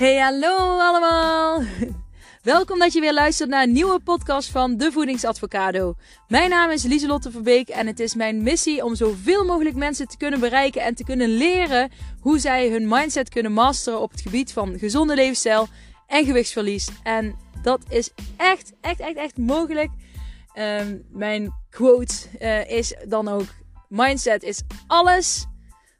Hey, 0.00 0.16
hallo 0.16 0.78
allemaal! 0.78 1.62
Welkom 2.42 2.78
dat 2.78 2.92
je 2.92 3.00
weer 3.00 3.12
luistert 3.12 3.48
naar 3.48 3.62
een 3.62 3.72
nieuwe 3.72 4.00
podcast 4.00 4.50
van 4.50 4.76
De 4.76 4.92
Voedingsadvocado. 4.92 5.94
Mijn 6.28 6.50
naam 6.50 6.70
is 6.70 6.82
Lieselotte 6.82 7.30
Verbeek 7.30 7.68
en 7.68 7.86
het 7.86 8.00
is 8.00 8.14
mijn 8.14 8.42
missie 8.42 8.84
om 8.84 8.94
zoveel 8.94 9.44
mogelijk 9.44 9.76
mensen 9.76 10.08
te 10.08 10.16
kunnen 10.16 10.40
bereiken 10.40 10.82
en 10.82 10.94
te 10.94 11.04
kunnen 11.04 11.28
leren 11.28 11.90
hoe 12.20 12.38
zij 12.38 12.68
hun 12.68 12.88
mindset 12.88 13.28
kunnen 13.28 13.52
masteren 13.52 14.00
op 14.00 14.10
het 14.10 14.20
gebied 14.20 14.52
van 14.52 14.78
gezonde 14.78 15.14
levensstijl 15.14 15.68
en 16.06 16.24
gewichtsverlies. 16.24 16.88
En 17.02 17.34
dat 17.62 17.80
is 17.88 18.10
echt, 18.36 18.72
echt, 18.80 19.00
echt, 19.00 19.16
echt 19.16 19.36
mogelijk. 19.36 19.90
Ehm, 20.52 20.96
mijn 21.10 21.54
quote 21.70 22.14
uh, 22.40 22.70
is 22.70 22.94
dan 23.08 23.28
ook: 23.28 23.46
Mindset 23.88 24.42
is 24.42 24.62
alles. 24.86 25.46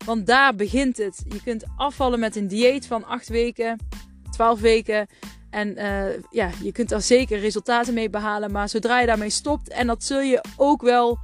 Want 0.04 0.26
daar 0.26 0.54
begint 0.54 0.96
het. 0.96 1.24
Je 1.28 1.42
kunt 1.42 1.64
afvallen 1.76 2.20
met 2.20 2.36
een 2.36 2.48
dieet 2.48 2.86
van 2.86 3.04
8 3.04 3.28
weken, 3.28 3.78
12 4.30 4.60
weken. 4.60 5.06
En 5.50 5.78
uh, 5.78 6.04
ja, 6.30 6.50
je 6.62 6.72
kunt 6.72 6.92
er 6.92 7.02
zeker 7.02 7.38
resultaten 7.38 7.94
mee 7.94 8.10
behalen. 8.10 8.52
Maar 8.52 8.68
zodra 8.68 9.00
je 9.00 9.06
daarmee 9.06 9.30
stopt, 9.30 9.68
en 9.68 9.86
dat 9.86 10.04
zul 10.04 10.20
je 10.20 10.44
ook 10.56 10.82
wel 10.82 11.18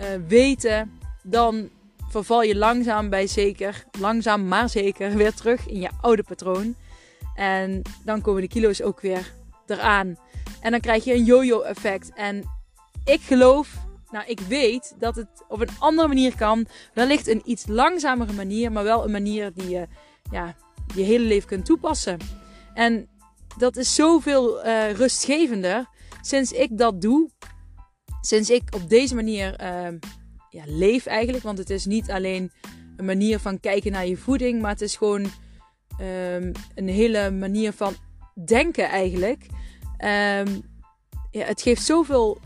uh, 0.00 0.06
weten, 0.28 0.98
dan 1.22 1.68
verval 2.08 2.42
je 2.42 2.56
langzaam 2.56 3.08
bij 3.08 3.26
zeker, 3.26 3.84
langzaam 4.00 4.48
maar 4.48 4.68
zeker, 4.68 5.16
weer 5.16 5.34
terug 5.34 5.68
in 5.68 5.80
je 5.80 5.90
oude 6.00 6.22
patroon. 6.22 6.74
En 7.34 7.82
dan 8.04 8.20
komen 8.20 8.42
de 8.42 8.48
kilo's 8.48 8.82
ook 8.82 9.00
weer 9.00 9.32
eraan. 9.66 10.16
En 10.60 10.70
dan 10.70 10.80
krijg 10.80 11.04
je 11.04 11.14
een 11.14 11.24
yo-yo 11.24 11.60
effect. 11.60 12.12
En 12.14 12.44
ik 13.04 13.20
geloof, 13.20 13.74
nou 14.10 14.26
ik 14.26 14.40
weet 14.40 14.94
dat 14.98 15.16
het 15.16 15.44
op 15.48 15.60
een 15.60 15.78
andere 15.78 16.08
manier 16.08 16.36
kan. 16.36 16.66
Wellicht 16.94 17.26
een 17.26 17.42
iets 17.44 17.66
langzamere 17.66 18.32
manier, 18.32 18.72
maar 18.72 18.84
wel 18.84 19.04
een 19.04 19.10
manier 19.10 19.52
die 19.54 19.68
je 19.68 19.86
ja, 20.30 20.56
je 20.94 21.02
hele 21.02 21.24
leven 21.24 21.48
kunt 21.48 21.64
toepassen. 21.64 22.18
En 22.74 23.08
dat 23.56 23.76
is 23.76 23.94
zoveel 23.94 24.66
uh, 24.66 24.92
rustgevender 24.92 25.86
sinds 26.20 26.52
ik 26.52 26.78
dat 26.78 27.00
doe. 27.00 27.30
Sinds 28.20 28.50
ik 28.50 28.74
op 28.74 28.88
deze 28.88 29.14
manier 29.14 29.60
uh, 29.60 29.98
ja, 30.50 30.62
leef 30.66 31.06
eigenlijk. 31.06 31.44
Want 31.44 31.58
het 31.58 31.70
is 31.70 31.84
niet 31.84 32.10
alleen 32.10 32.52
een 32.96 33.04
manier 33.04 33.38
van 33.38 33.60
kijken 33.60 33.92
naar 33.92 34.06
je 34.06 34.16
voeding, 34.16 34.60
maar 34.60 34.70
het 34.70 34.80
is 34.80 34.96
gewoon 34.96 35.22
um, 36.00 36.52
een 36.74 36.88
hele 36.88 37.30
manier 37.30 37.72
van 37.72 37.94
denken 38.44 38.88
eigenlijk. 38.88 39.46
Um, 39.98 40.62
ja, 41.30 41.44
het 41.44 41.62
geeft 41.62 41.82
zoveel 41.82 42.38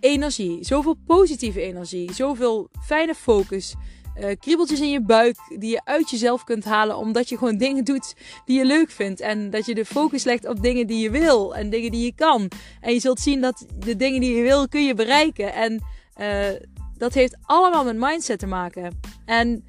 energie, 0.00 0.64
zoveel 0.64 0.96
positieve 1.06 1.60
energie, 1.60 2.12
zoveel 2.12 2.68
fijne 2.82 3.14
focus. 3.14 3.74
Uh, 4.20 4.30
kriebeltjes 4.38 4.80
in 4.80 4.90
je 4.90 5.02
buik 5.02 5.36
die 5.58 5.70
je 5.70 5.80
uit 5.84 6.10
jezelf 6.10 6.44
kunt 6.44 6.64
halen 6.64 6.96
omdat 6.96 7.28
je 7.28 7.38
gewoon 7.38 7.56
dingen 7.56 7.84
doet 7.84 8.14
die 8.44 8.58
je 8.58 8.64
leuk 8.64 8.90
vindt. 8.90 9.20
En 9.20 9.50
dat 9.50 9.66
je 9.66 9.74
de 9.74 9.84
focus 9.84 10.24
legt 10.24 10.48
op 10.48 10.62
dingen 10.62 10.86
die 10.86 10.98
je 10.98 11.10
wil 11.10 11.56
en 11.56 11.70
dingen 11.70 11.90
die 11.90 12.04
je 12.04 12.14
kan. 12.14 12.50
En 12.80 12.92
je 12.92 13.00
zult 13.00 13.20
zien 13.20 13.40
dat 13.40 13.66
de 13.78 13.96
dingen 13.96 14.20
die 14.20 14.36
je 14.36 14.42
wil 14.42 14.68
kun 14.68 14.84
je 14.84 14.94
bereiken. 14.94 15.52
En 15.52 15.82
uh, 16.20 16.60
dat 16.96 17.14
heeft 17.14 17.36
allemaal 17.42 17.84
met 17.84 17.96
mindset 17.96 18.38
te 18.38 18.46
maken. 18.46 19.00
En 19.24 19.64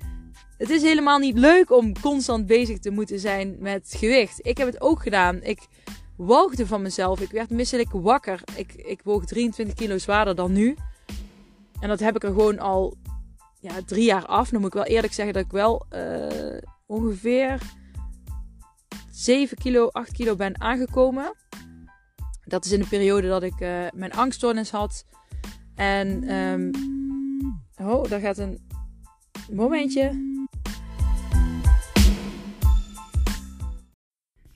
het 0.58 0.70
is 0.70 0.82
helemaal 0.82 1.20
niet 1.20 1.38
leuk 1.38 1.72
om 1.72 2.00
constant 2.00 2.46
bezig 2.46 2.80
te 2.80 2.90
moeten 2.90 3.20
zijn 3.20 3.56
met 3.60 3.94
gewicht. 3.98 4.40
Ik 4.42 4.58
heb 4.58 4.68
het 4.68 4.82
ook 4.82 5.02
gedaan. 5.02 5.44
Ik 5.44 5.60
woogde 6.20 6.68
van 6.68 6.82
mezelf. 6.82 7.20
Ik 7.20 7.32
werd 7.32 7.50
misselijk 7.50 7.92
wakker. 7.92 8.42
Ik, 8.56 8.74
ik 8.74 9.02
woog 9.04 9.26
23 9.26 9.76
kilo 9.76 9.98
zwaarder 9.98 10.36
dan 10.36 10.52
nu. 10.52 10.76
En 11.80 11.90
dat 11.90 12.00
heb 12.00 12.16
ik 12.16 12.24
er 12.24 12.30
gewoon 12.30 12.60
al 12.60 12.98
ja, 13.60 13.74
drie 13.86 14.04
jaar 14.04 14.26
af. 14.26 14.50
Dan 14.50 14.60
moet 14.60 14.70
ik 14.70 14.76
wel 14.76 14.86
eerlijk 14.86 15.14
zeggen 15.14 15.34
dat 15.34 15.44
ik 15.44 15.52
wel 15.52 15.86
uh, 15.94 16.58
ongeveer 16.86 17.62
7 19.12 19.58
kilo, 19.58 19.88
8 19.88 20.12
kilo 20.12 20.36
ben 20.36 20.62
aangekomen. 20.62 21.34
Dat 22.44 22.66
is 22.66 22.72
in 22.72 22.80
de 22.80 22.88
periode 22.88 23.28
dat 23.28 23.44
ik 23.44 23.60
uh, 23.60 23.86
mijn 23.94 24.14
angststoornis 24.14 24.72
had. 24.72 25.06
En, 25.76 26.34
um, 26.34 26.72
oh, 27.78 28.10
daar 28.10 28.20
gaat 28.20 28.38
een 28.38 28.68
momentje. 29.52 30.38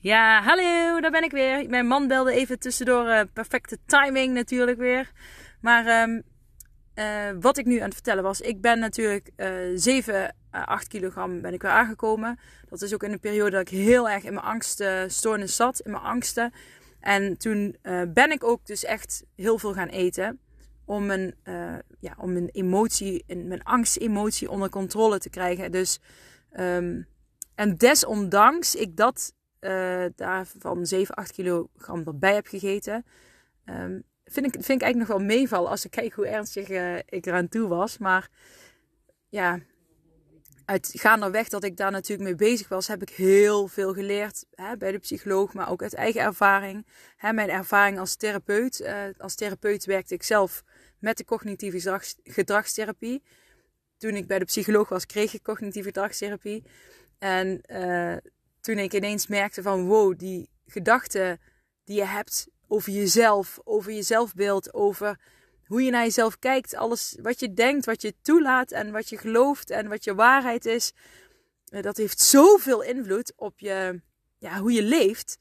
Ja, 0.04 0.42
hallo, 0.42 1.00
daar 1.00 1.10
ben 1.10 1.22
ik 1.22 1.30
weer. 1.30 1.68
Mijn 1.68 1.86
man 1.86 2.08
belde 2.08 2.32
even 2.32 2.58
tussendoor. 2.58 3.06
Uh, 3.06 3.20
perfecte 3.32 3.78
timing 3.86 4.34
natuurlijk 4.34 4.78
weer. 4.78 5.12
Maar 5.60 6.02
um, 6.02 6.22
uh, 6.94 7.30
wat 7.40 7.58
ik 7.58 7.66
nu 7.66 7.78
aan 7.78 7.84
het 7.84 7.94
vertellen 7.94 8.22
was, 8.22 8.40
ik 8.40 8.60
ben 8.60 8.78
natuurlijk 8.78 9.30
uh, 9.36 9.48
7 9.74 10.34
à 10.54 10.64
8 10.64 10.88
kilogram 10.88 11.40
ben 11.40 11.52
ik 11.52 11.62
weer 11.62 11.70
aangekomen. 11.70 12.38
Dat 12.68 12.82
is 12.82 12.94
ook 12.94 13.02
in 13.02 13.12
een 13.12 13.20
periode 13.20 13.50
dat 13.50 13.60
ik 13.60 13.68
heel 13.68 14.08
erg 14.08 14.24
in 14.24 14.34
mijn 14.34 14.46
angststoornis 14.46 15.56
zat, 15.56 15.80
in 15.80 15.90
mijn 15.90 16.02
angsten. 16.02 16.52
En 17.00 17.38
toen 17.38 17.76
uh, 17.82 18.02
ben 18.08 18.30
ik 18.30 18.44
ook 18.44 18.66
dus 18.66 18.84
echt 18.84 19.24
heel 19.36 19.58
veel 19.58 19.72
gaan 19.72 19.88
eten. 19.88 20.40
Om 20.84 21.06
mijn, 21.06 21.34
ja, 22.00 22.14
om 22.18 22.32
mijn 22.32 22.48
emotie, 22.48 23.24
mijn 23.26 23.64
angstemotie 23.64 24.50
onder 24.50 24.68
controle 24.68 25.18
te 25.18 25.30
krijgen. 25.30 25.72
Dus, 25.72 26.00
um, 26.52 27.06
en 27.54 27.76
desondanks 27.76 28.74
ik 28.74 28.96
dat 28.96 29.32
uh, 29.64 30.04
daarvan 30.16 30.86
7, 30.86 31.14
8 31.14 31.32
kilogram 31.32 32.02
erbij 32.06 32.34
heb 32.34 32.46
gegeten. 32.46 33.04
Um, 33.64 34.04
vind, 34.24 34.46
ik, 34.46 34.52
vind 34.52 34.80
ik 34.80 34.82
eigenlijk 34.82 34.96
nog 34.96 35.18
wel 35.18 35.26
meevallen 35.26 35.70
als 35.70 35.84
ik 35.84 35.90
kijk 35.90 36.12
hoe 36.12 36.26
ernstig 36.26 36.68
uh, 36.68 36.96
ik 36.96 37.26
eraan 37.26 37.48
toe 37.48 37.68
was. 37.68 37.98
Maar 37.98 38.28
ja, 39.28 39.60
weg 41.30 41.48
dat 41.48 41.64
ik 41.64 41.76
daar 41.76 41.90
natuurlijk 41.90 42.28
mee 42.28 42.50
bezig 42.50 42.68
was, 42.68 42.86
heb 42.86 43.02
ik 43.02 43.10
heel 43.10 43.68
veel 43.68 43.94
geleerd 43.94 44.44
hè, 44.54 44.76
bij 44.76 44.92
de 44.92 44.98
psycholoog, 44.98 45.52
maar 45.52 45.70
ook 45.70 45.82
uit 45.82 45.94
eigen 45.94 46.20
ervaring. 46.20 46.86
Hè, 47.16 47.32
mijn 47.32 47.50
ervaring 47.50 47.98
als 47.98 48.16
therapeut. 48.16 48.80
Uh, 48.80 49.02
als 49.18 49.34
therapeut 49.34 49.84
werkte 49.84 50.14
ik 50.14 50.22
zelf 50.22 50.64
met 50.98 51.16
de 51.16 51.24
cognitieve 51.24 51.76
gedrags, 51.76 52.16
gedragstherapie. 52.22 53.22
Toen 53.96 54.14
ik 54.14 54.26
bij 54.26 54.38
de 54.38 54.44
psycholoog 54.44 54.88
was, 54.88 55.06
kreeg 55.06 55.34
ik 55.34 55.42
cognitieve 55.42 55.88
gedragstherapie. 55.88 56.64
En 57.18 57.60
toen 58.64 58.78
ik 58.78 58.92
ineens 58.92 59.26
merkte 59.26 59.62
van 59.62 59.86
wow, 59.86 60.18
die 60.18 60.48
gedachten 60.66 61.40
die 61.84 61.96
je 61.96 62.04
hebt 62.04 62.48
over 62.66 62.92
jezelf, 62.92 63.58
over 63.64 63.92
je 63.92 64.02
zelfbeeld, 64.02 64.74
over 64.74 65.20
hoe 65.66 65.82
je 65.82 65.90
naar 65.90 66.02
jezelf 66.02 66.38
kijkt, 66.38 66.74
alles 66.74 67.16
wat 67.22 67.40
je 67.40 67.52
denkt, 67.52 67.84
wat 67.84 68.02
je 68.02 68.14
toelaat 68.22 68.70
en 68.70 68.92
wat 68.92 69.08
je 69.08 69.18
gelooft 69.18 69.70
en 69.70 69.88
wat 69.88 70.04
je 70.04 70.14
waarheid 70.14 70.66
is, 70.66 70.92
eh, 71.68 71.82
dat 71.82 71.96
heeft 71.96 72.20
zoveel 72.20 72.82
invloed 72.82 73.32
op 73.36 73.58
je, 73.58 74.00
ja, 74.38 74.58
hoe 74.58 74.72
je 74.72 74.82
leeft. 74.82 75.38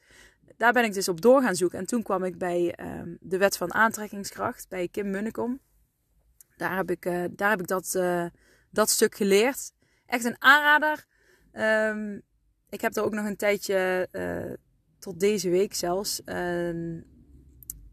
Daar 0.58 0.74
ben 0.74 0.84
ik 0.84 0.94
dus 0.94 1.08
op 1.08 1.22
door 1.22 1.42
gaan 1.42 1.56
zoeken. 1.56 1.80
En 1.80 1.86
toen 1.86 2.04
kwam 2.04 2.24
ik 2.24 2.38
bij 2.38 2.78
uh, 2.80 3.02
de 3.20 3.38
wet 3.38 3.58
van 3.58 3.74
aantrekkingskracht, 3.74 4.70
bij 4.70 4.88
Kim 4.88 5.10
Munnekom. 5.10 5.60
Daar 6.58 6.76
heb 6.76 6.92
ik, 6.92 7.06
uh, 7.06 7.24
daar 7.32 7.50
heb 7.50 7.60
ik 7.60 7.68
dat, 7.68 7.94
uh, 7.98 8.26
dat 8.70 8.90
stuk 8.90 9.16
geleerd. 9.16 9.72
Echt 10.06 10.26
een 10.26 10.42
aanrader. 10.42 11.06
Um, 11.54 12.24
ik 12.74 12.82
heb 12.82 12.96
er 12.96 13.04
ook 13.04 13.14
nog 13.14 13.26
een 13.26 13.36
tijdje, 13.36 14.08
uh, 14.12 14.54
tot 15.00 15.20
deze 15.20 15.50
week 15.50 15.74
zelfs, 15.74 16.22
uh, 16.26 17.02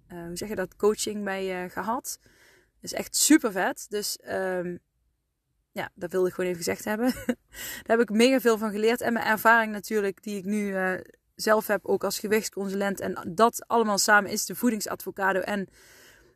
hoe 0.09 0.31
zeg 0.33 0.49
je 0.49 0.55
dat, 0.55 0.77
coaching 0.77 1.25
bij 1.25 1.65
uh, 1.65 1.71
gehad. 1.71 2.19
is 2.81 2.93
echt 2.93 3.17
super 3.17 3.53
vet. 3.53 3.87
Dus 3.89 4.19
um, 4.29 4.79
ja, 5.73 5.91
dat 5.95 6.13
wilde 6.13 6.29
ik 6.29 6.35
gewoon 6.35 6.51
even 6.51 6.65
gezegd 6.65 6.85
hebben. 6.85 7.13
Daar 7.85 7.97
heb 7.97 8.01
ik 8.01 8.11
mega 8.11 8.41
veel 8.41 8.59
van 8.59 8.71
geleerd. 8.71 9.01
En 9.01 9.13
mijn 9.13 9.27
ervaring 9.27 9.73
natuurlijk, 9.73 10.23
die 10.23 10.37
ik 10.37 10.45
nu 10.45 10.75
zelf 11.35 11.67
heb, 11.67 11.87
ook 11.87 12.05
als 12.05 12.19
gewichtsconsulent. 12.19 13.01
En 13.01 13.33
dat 13.35 13.65
allemaal 13.67 13.99
samen 13.99 14.31
is 14.31 14.47
de 14.47 14.55
voedingsadvocado. 14.55 15.41
En 15.41 15.69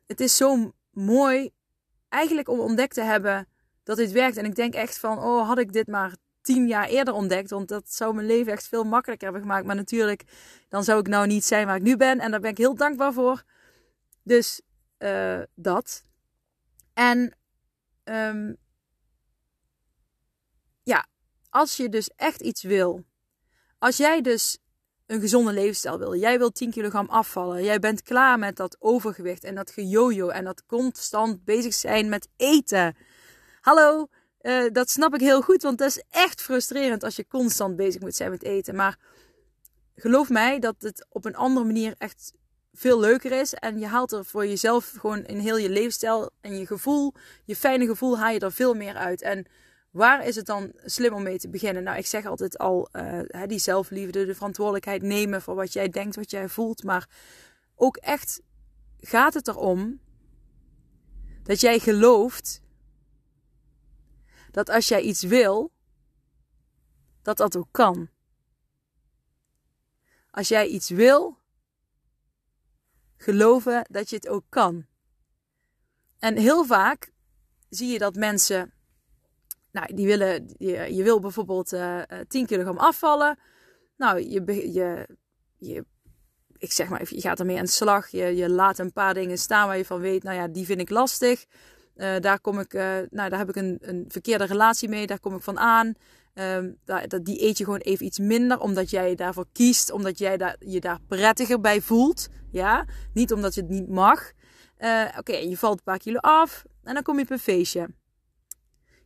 het 0.06 0.20
is 0.20 0.36
zo 0.36 0.72
mooi 0.90 1.50
eigenlijk 2.08 2.48
om 2.48 2.60
ontdekt 2.60 2.94
te 2.94 3.02
hebben 3.02 3.48
dat 3.82 3.96
dit 3.96 4.12
werkt. 4.12 4.36
En 4.36 4.44
ik 4.44 4.54
denk 4.54 4.74
echt 4.74 4.98
van, 4.98 5.18
oh, 5.18 5.46
had 5.46 5.58
ik 5.58 5.72
dit 5.72 5.86
maar 5.86 6.16
tien 6.44 6.66
jaar 6.66 6.88
eerder 6.88 7.14
ontdekt. 7.14 7.50
Want 7.50 7.68
dat 7.68 7.92
zou 7.92 8.14
mijn 8.14 8.26
leven 8.26 8.52
echt 8.52 8.68
veel 8.68 8.84
makkelijker 8.84 9.24
hebben 9.26 9.48
gemaakt. 9.48 9.66
Maar 9.66 9.76
natuurlijk, 9.76 10.24
dan 10.68 10.84
zou 10.84 11.00
ik 11.00 11.06
nou 11.06 11.26
niet 11.26 11.44
zijn 11.44 11.66
waar 11.66 11.76
ik 11.76 11.82
nu 11.82 11.96
ben. 11.96 12.20
En 12.20 12.30
daar 12.30 12.40
ben 12.40 12.50
ik 12.50 12.58
heel 12.58 12.74
dankbaar 12.74 13.12
voor. 13.12 13.42
Dus 14.22 14.60
uh, 14.98 15.40
dat. 15.54 16.02
En 16.92 17.36
um, 18.04 18.56
ja, 20.82 21.06
als 21.50 21.76
je 21.76 21.88
dus 21.88 22.10
echt 22.16 22.40
iets 22.40 22.62
wil. 22.62 23.04
Als 23.78 23.96
jij 23.96 24.20
dus 24.20 24.58
een 25.06 25.20
gezonde 25.20 25.52
levensstijl 25.52 25.98
wil. 25.98 26.16
Jij 26.16 26.38
wilt 26.38 26.54
10 26.54 26.70
kilogram 26.70 27.08
afvallen. 27.08 27.64
Jij 27.64 27.78
bent 27.78 28.02
klaar 28.02 28.38
met 28.38 28.56
dat 28.56 28.76
overgewicht 28.78 29.44
en 29.44 29.54
dat 29.54 29.70
gejojo 29.70 30.28
en 30.28 30.44
dat 30.44 30.66
constant 30.66 31.44
bezig 31.44 31.74
zijn 31.74 32.08
met 32.08 32.28
eten. 32.36 32.96
Hallo, 33.60 34.08
uh, 34.44 34.72
dat 34.72 34.90
snap 34.90 35.14
ik 35.14 35.20
heel 35.20 35.42
goed, 35.42 35.62
want 35.62 35.78
dat 35.78 35.88
is 35.88 36.02
echt 36.10 36.42
frustrerend 36.42 37.02
als 37.02 37.16
je 37.16 37.26
constant 37.26 37.76
bezig 37.76 38.00
moet 38.00 38.14
zijn 38.14 38.30
met 38.30 38.42
eten. 38.42 38.74
Maar 38.74 38.98
geloof 39.96 40.28
mij 40.28 40.58
dat 40.58 40.74
het 40.78 41.06
op 41.08 41.24
een 41.24 41.36
andere 41.36 41.66
manier 41.66 41.94
echt 41.98 42.32
veel 42.72 43.00
leuker 43.00 43.32
is. 43.32 43.54
En 43.54 43.78
je 43.78 43.86
haalt 43.86 44.12
er 44.12 44.24
voor 44.24 44.46
jezelf 44.46 44.94
gewoon 44.98 45.24
in 45.24 45.38
heel 45.38 45.56
je 45.56 45.70
leefstijl 45.70 46.30
en 46.40 46.58
je 46.58 46.66
gevoel, 46.66 47.12
je 47.44 47.56
fijne 47.56 47.86
gevoel, 47.86 48.18
haal 48.18 48.32
je 48.32 48.38
er 48.38 48.52
veel 48.52 48.74
meer 48.74 48.94
uit. 48.94 49.22
En 49.22 49.46
Waar 49.94 50.26
is 50.26 50.36
het 50.36 50.46
dan 50.46 50.72
slim 50.84 51.12
om 51.12 51.22
mee 51.22 51.38
te 51.38 51.48
beginnen? 51.48 51.82
Nou, 51.82 51.98
ik 51.98 52.06
zeg 52.06 52.26
altijd 52.26 52.58
al, 52.58 52.88
uh, 52.92 53.20
die 53.46 53.58
zelfliefde, 53.58 54.26
de 54.26 54.34
verantwoordelijkheid 54.34 55.02
nemen 55.02 55.42
voor 55.42 55.54
wat 55.54 55.72
jij 55.72 55.88
denkt, 55.88 56.16
wat 56.16 56.30
jij 56.30 56.48
voelt. 56.48 56.82
Maar 56.82 57.08
ook 57.74 57.96
echt 57.96 58.40
gaat 59.00 59.34
het 59.34 59.48
erom 59.48 60.00
dat 61.42 61.60
jij 61.60 61.78
gelooft 61.78 62.62
dat 64.54 64.70
als 64.70 64.88
jij 64.88 65.00
iets 65.00 65.22
wil, 65.22 65.72
dat 67.22 67.36
dat 67.36 67.56
ook 67.56 67.68
kan. 67.70 68.08
Als 70.30 70.48
jij 70.48 70.66
iets 70.66 70.90
wil, 70.90 71.38
geloven 73.16 73.86
dat 73.90 74.10
je 74.10 74.16
het 74.16 74.28
ook 74.28 74.44
kan. 74.48 74.86
En 76.18 76.36
heel 76.36 76.64
vaak 76.64 77.12
zie 77.68 77.92
je 77.92 77.98
dat 77.98 78.14
mensen, 78.14 78.72
nou, 79.70 79.94
die 79.94 80.06
willen, 80.06 80.54
je, 80.58 80.94
je 80.94 81.02
wil 81.02 81.20
bijvoorbeeld 81.20 81.72
uh, 81.72 82.10
eh, 82.10 82.26
10 82.28 82.40
eh, 82.40 82.46
kilogram 82.46 82.78
afvallen. 82.78 83.38
Nou, 83.96 84.20
je, 84.20 84.72
je, 84.72 85.08
je, 85.58 85.84
ik 86.58 86.72
zeg 86.72 86.88
maar 86.88 87.14
je 87.14 87.20
gaat 87.20 87.38
ermee 87.38 87.58
aan 87.58 87.64
de 87.64 87.70
slag. 87.70 88.08
Je, 88.08 88.36
je 88.36 88.50
laat 88.50 88.78
een 88.78 88.92
paar 88.92 89.14
dingen 89.14 89.38
staan 89.38 89.66
waar 89.66 89.76
je 89.76 89.84
van 89.84 90.00
weet, 90.00 90.22
nou 90.22 90.36
ja, 90.36 90.48
die 90.48 90.64
vind 90.64 90.80
ik 90.80 90.90
lastig. 90.90 91.44
Uh, 91.96 92.18
daar 92.20 92.40
kom 92.40 92.58
ik, 92.58 92.74
uh, 92.74 92.82
nou, 93.10 93.28
daar 93.30 93.38
heb 93.38 93.48
ik 93.48 93.56
een, 93.56 93.78
een 93.80 94.04
verkeerde 94.08 94.44
relatie 94.44 94.88
mee, 94.88 95.06
daar 95.06 95.20
kom 95.20 95.34
ik 95.34 95.42
van 95.42 95.58
aan. 95.58 95.94
Um, 96.34 96.78
dat, 96.84 97.24
die 97.24 97.42
eet 97.42 97.58
je 97.58 97.64
gewoon 97.64 97.78
even 97.78 98.06
iets 98.06 98.18
minder, 98.18 98.60
omdat 98.60 98.90
jij 98.90 99.14
daarvoor 99.14 99.46
kiest, 99.52 99.90
omdat 99.90 100.18
jij 100.18 100.36
daar, 100.36 100.56
je 100.58 100.80
daar 100.80 100.98
prettiger 101.08 101.60
bij 101.60 101.80
voelt. 101.80 102.28
Ja, 102.50 102.86
niet 103.12 103.32
omdat 103.32 103.54
je 103.54 103.60
het 103.60 103.70
niet 103.70 103.88
mag. 103.88 104.32
Uh, 104.78 105.08
Oké, 105.18 105.36
je 105.36 105.56
valt 105.56 105.76
een 105.76 105.84
paar 105.84 105.98
kilo 105.98 106.18
af 106.18 106.64
en 106.82 106.94
dan 106.94 107.02
kom 107.02 107.16
je 107.16 107.22
op 107.22 107.30
een 107.30 107.38
feestje. 107.38 107.88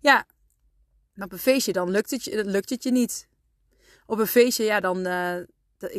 Ja, 0.00 0.26
op 1.16 1.32
een 1.32 1.38
feestje 1.38 1.72
dan 1.72 1.90
lukt 1.90 2.10
het, 2.10 2.24
je, 2.24 2.44
lukt 2.44 2.70
het 2.70 2.82
je 2.82 2.90
niet. 2.90 3.28
Op 4.06 4.18
een 4.18 4.26
feestje, 4.26 4.64
ja, 4.64 4.80
dan, 4.80 4.98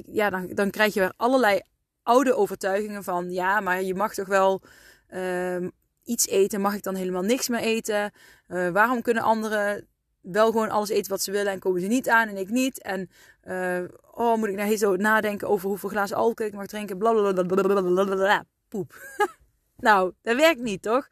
ja, 0.06 0.30
dan, 0.30 0.48
dan 0.54 0.70
krijg 0.70 0.94
je 0.94 1.00
weer 1.00 1.14
allerlei 1.16 1.62
oude 2.04 2.36
overtuigingen 2.36 3.04
van... 3.04 3.32
Ja, 3.32 3.60
maar 3.60 3.82
je 3.84 3.96
mag 3.96 4.14
toch 4.14 4.28
wel 4.28 4.62
uh, 5.10 5.68
iets 6.10 6.28
eten? 6.28 6.62
Mag 6.62 6.76
ik 6.76 6.84
dan 6.84 6.96
helemaal 6.96 7.22
niks 7.22 7.48
meer 7.48 7.60
eten? 7.60 8.12
Uh, 8.48 8.70
waarom 8.70 9.02
kunnen 9.02 9.24
anderen 9.24 9.88
wel 10.22 10.52
gewoon 10.52 10.70
alles 10.70 10.90
eten 10.90 11.12
wat 11.12 11.22
ze 11.22 11.32
willen 11.32 11.52
en 11.52 11.60
komen 11.60 11.82
ze 11.82 11.88
niet 11.88 12.10
aan 12.10 12.28
en 12.28 12.38
ik 12.38 12.50
niet. 12.50 12.82
En 12.82 13.10
uh, 13.44 13.84
oh, 14.12 14.38
moet 14.38 14.50
ik 14.50 14.56
nou 14.56 14.68
heel 14.68 14.78
zo 14.78 14.96
nadenken 14.96 15.48
over 15.48 15.70
hoeveel 15.70 15.90
glazen 15.90 16.18
alcohol 16.18 16.52
ik 16.52 16.58
mag 16.58 16.68
drinken. 16.68 16.98
Blablabla. 16.98 18.46
Poep. 18.68 18.96
nou, 19.78 20.14
dat 20.22 20.36
werkt 20.36 20.62
niet, 20.62 20.82
toch? 20.82 21.08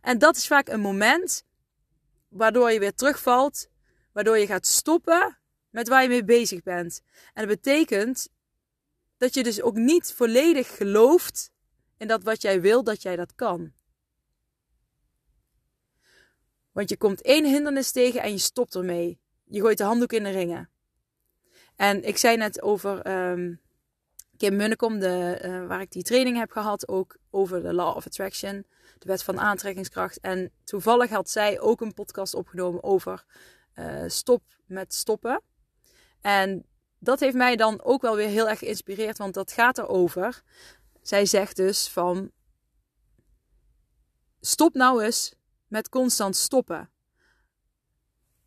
En 0.00 0.18
dat 0.18 0.36
is 0.36 0.46
vaak 0.46 0.68
een 0.68 0.80
moment 0.80 1.44
waardoor 2.28 2.70
je 2.70 2.78
weer 2.78 2.94
terugvalt. 2.94 3.68
Waardoor 4.12 4.38
je 4.38 4.46
gaat 4.46 4.66
stoppen 4.66 5.38
met 5.70 5.88
waar 5.88 6.02
je 6.02 6.08
mee 6.08 6.24
bezig 6.24 6.62
bent. 6.62 7.02
En 7.34 7.46
dat 7.46 7.62
betekent 7.62 8.28
dat 9.16 9.34
je 9.34 9.42
dus 9.42 9.62
ook 9.62 9.74
niet 9.74 10.12
volledig 10.12 10.76
gelooft 10.76 11.50
in 11.96 12.06
dat 12.06 12.22
wat 12.22 12.42
jij 12.42 12.60
wil, 12.60 12.84
dat 12.84 13.02
jij 13.02 13.16
dat 13.16 13.34
kan. 13.34 13.72
Want 16.80 16.92
je 16.92 16.98
komt 16.98 17.22
één 17.22 17.44
hindernis 17.44 17.90
tegen 17.90 18.22
en 18.22 18.30
je 18.30 18.38
stopt 18.38 18.74
ermee. 18.74 19.20
Je 19.44 19.60
gooit 19.60 19.78
de 19.78 19.84
handdoek 19.84 20.12
in 20.12 20.22
de 20.22 20.30
ringen. 20.30 20.70
En 21.76 22.04
ik 22.04 22.16
zei 22.16 22.36
net 22.36 22.62
over 22.62 23.06
um, 23.30 23.60
Kim 24.36 24.56
Munnekom, 24.56 24.98
de, 24.98 25.40
uh, 25.44 25.66
waar 25.66 25.80
ik 25.80 25.90
die 25.90 26.02
training 26.02 26.36
heb 26.36 26.50
gehad, 26.50 26.88
ook 26.88 27.16
over 27.30 27.62
de 27.62 27.74
Law 27.74 27.96
of 27.96 28.06
Attraction, 28.06 28.66
de 28.98 29.06
wet 29.06 29.22
van 29.22 29.40
aantrekkingskracht. 29.40 30.20
En 30.20 30.52
toevallig 30.64 31.10
had 31.10 31.30
zij 31.30 31.60
ook 31.60 31.80
een 31.80 31.94
podcast 31.94 32.34
opgenomen 32.34 32.82
over 32.82 33.24
uh, 33.74 34.04
stop 34.06 34.42
met 34.66 34.94
stoppen. 34.94 35.42
En 36.20 36.66
dat 36.98 37.20
heeft 37.20 37.36
mij 37.36 37.56
dan 37.56 37.82
ook 37.82 38.02
wel 38.02 38.16
weer 38.16 38.28
heel 38.28 38.48
erg 38.48 38.58
geïnspireerd, 38.58 39.18
want 39.18 39.34
dat 39.34 39.52
gaat 39.52 39.78
erover. 39.78 40.42
Zij 41.02 41.26
zegt 41.26 41.56
dus 41.56 41.88
van 41.88 42.30
stop 44.40 44.74
nou 44.74 45.04
eens 45.04 45.38
met 45.70 45.88
constant 45.88 46.36
stoppen. 46.36 46.90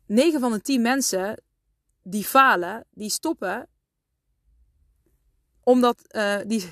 9 0.06 0.40
van 0.40 0.52
de 0.52 0.60
10 0.60 0.82
mensen 0.82 1.42
die 2.02 2.24
falen, 2.24 2.84
die 2.90 3.10
stoppen 3.10 3.68
omdat 5.64 6.02
uh, 6.10 6.36
die, 6.46 6.70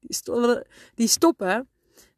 die, 0.00 0.18
die, 0.94 1.08
stoppen 1.08 1.68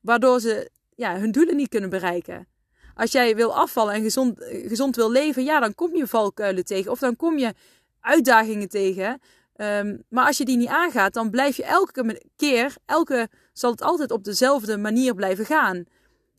waardoor 0.01 0.41
ze 0.41 0.71
ja, 0.95 1.19
hun 1.19 1.33
doelen 1.33 1.57
niet 1.57 1.69
kunnen 1.69 1.91
bereiken. 1.91 2.49
Als 2.95 3.13
jij 3.13 3.37
wil 3.37 3.57
afvallen 3.57 3.95
en 3.95 4.03
gezond, 4.03 4.39
gezond 4.45 4.97
wil 4.97 5.11
leven, 5.11 5.45
ja, 5.45 5.61
dan 5.61 5.75
kom 5.75 5.97
je 5.97 6.07
valkuilen 6.07 6.65
tegen 6.65 6.91
of 6.91 6.99
dan 6.99 7.17
kom 7.17 7.39
je 7.39 7.55
uitdagingen 8.01 8.69
tegen. 8.69 9.21
Um, 9.57 10.03
maar 10.09 10.27
als 10.27 10.39
je 10.39 10.45
die 10.45 10.57
niet 10.57 10.69
aangaat, 10.69 11.15
dan 11.15 11.31
blijf 11.31 11.57
je 11.57 11.65
elke 11.65 12.23
keer, 12.37 12.75
elke 12.87 13.29
zal 13.53 13.71
het 13.71 13.83
altijd 13.83 14.11
op 14.11 14.25
dezelfde 14.25 14.77
manier 14.77 15.15
blijven 15.15 15.45
gaan. 15.45 15.85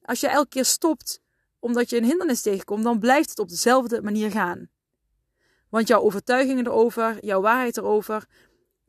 Als 0.02 0.20
je 0.20 0.28
elke 0.28 0.50
keer 0.50 0.66
stopt 0.66 1.22
omdat 1.60 1.90
je 1.90 1.98
een 1.98 2.04
hindernis 2.04 2.42
tegenkomt, 2.42 2.84
dan 2.84 3.00
blijft 3.00 3.30
het 3.30 3.40
op 3.40 3.50
dezelfde 3.50 4.02
manier 4.02 4.32
gaan. 4.32 4.70
Want 5.70 5.88
jouw 5.88 6.02
overtuigingen 6.02 6.66
erover, 6.66 7.26
jouw 7.26 7.42
waarheid 7.42 7.78
erover, 7.78 8.26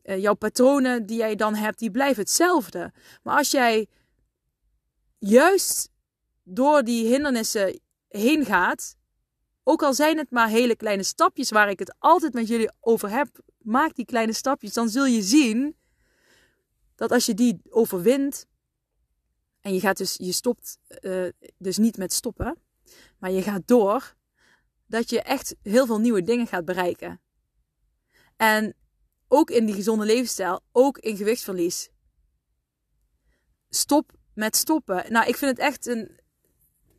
eh, 0.03 0.19
jouw 0.19 0.35
patronen 0.35 1.07
die 1.07 1.17
jij 1.17 1.35
dan 1.35 1.55
hebt, 1.55 1.79
die 1.79 1.91
blijven 1.91 2.23
hetzelfde. 2.23 2.93
Maar 3.23 3.37
als 3.37 3.51
jij 3.51 3.89
juist 5.19 5.91
door 6.43 6.83
die 6.83 7.07
hindernissen 7.07 7.81
heen 8.09 8.45
gaat, 8.45 8.97
ook 9.65 9.83
al 9.83 9.95
zijn 9.95 10.19
het 10.19 10.31
maar 10.31 10.49
hele 10.49 10.77
kleine 10.77 11.03
stapjes 11.03 11.51
waar 11.51 11.71
ik 11.71 11.79
het 11.79 11.95
altijd 11.99 12.33
met 12.33 12.49
jullie 12.49 12.71
over 12.81 13.11
heb, 13.11 13.29
maak 13.59 13.95
die 13.95 14.05
kleine 14.05 14.33
stapjes, 14.33 14.73
dan 14.73 14.89
zul 14.89 15.07
je 15.07 15.23
zien 15.23 15.77
dat 16.95 17.13
als 17.13 17.27
je 17.27 17.35
die 17.35 17.61
overwint, 17.69 18.47
en 19.61 19.75
je 19.75 19.81
gaat 19.81 19.97
dus, 19.97 20.17
je 20.17 20.33
stopt 20.33 20.79
uh, 21.01 21.29
dus 21.59 21.79
niet 21.79 21.97
met 21.97 22.13
stoppen, 22.13 22.57
maar 23.19 23.31
je 23.31 23.43
gaat 23.43 23.63
door, 23.65 24.15
dat 24.87 25.11
je 25.11 25.23
echt 25.23 25.57
heel 25.63 25.87
veel 25.87 26.01
nieuwe 26.01 26.23
dingen 26.23 26.47
gaat 26.47 26.65
bereiken. 26.65 27.21
En 28.37 28.75
ook 29.29 29.51
in 29.51 29.67
die 29.67 29.75
gezonde 29.75 30.05
levensstijl, 30.05 30.61
ook 30.73 30.99
in 30.99 31.17
gewichtsverlies. 31.17 31.91
Stop 33.69 34.13
met 34.35 34.57
stoppen. 34.57 35.13
Nou, 35.13 35.29
ik 35.29 35.37
vind 35.37 35.51
het 35.51 35.61
echt 35.61 35.87
een, 35.87 36.21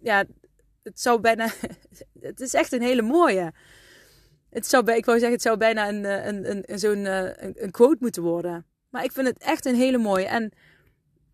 ja, 0.02 0.26
het 0.84 1.00
zou 1.00 1.20
bijna, 1.20 1.52
het 2.20 2.40
is 2.40 2.54
echt 2.54 2.72
een 2.72 2.82
hele 2.82 3.02
mooie. 3.02 3.54
Het 4.50 4.68
zou, 4.68 4.92
ik 4.92 5.06
wou 5.06 5.18
zeggen, 5.18 5.36
het 5.36 5.46
zou 5.46 5.58
bijna 5.58 5.90
een, 5.90 6.06
eh, 6.06 6.26
een, 6.26 6.72
een, 6.72 6.80
zo'n 6.80 7.06
eh, 7.06 7.24
een, 7.24 7.64
een 7.64 7.72
quote 7.72 7.98
moeten 8.00 8.24
worden. 8.24 8.66
Maar 8.90 9.04
ik 9.04 9.12
vind 9.12 9.28
het 9.28 9.38
echt 9.38 9.66
een 9.66 9.76
hele 9.76 9.98
mooie. 9.98 10.26
En 10.26 10.52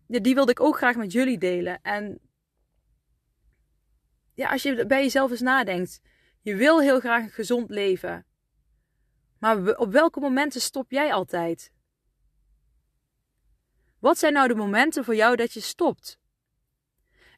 die 0.08 0.34
wilde 0.34 0.50
ik 0.50 0.60
ook 0.60 0.76
graag 0.76 0.96
met 0.96 1.12
jullie 1.12 1.38
delen. 1.38 1.82
En 1.82 2.20
ja, 4.34 4.50
als 4.50 4.62
je 4.62 4.86
bij 4.86 5.02
jezelf 5.02 5.30
eens 5.30 5.40
nadenkt. 5.40 6.00
Je 6.40 6.54
wil 6.54 6.80
heel 6.80 7.00
graag 7.00 7.22
een 7.22 7.30
gezond 7.30 7.70
leven. 7.70 8.26
Maar 9.38 9.76
op 9.76 9.92
welke 9.92 10.20
momenten 10.20 10.60
stop 10.60 10.90
jij 10.90 11.12
altijd? 11.12 11.72
Wat 13.98 14.18
zijn 14.18 14.32
nou 14.32 14.48
de 14.48 14.54
momenten 14.54 15.04
voor 15.04 15.14
jou 15.14 15.36
dat 15.36 15.52
je 15.52 15.60
stopt? 15.60 16.18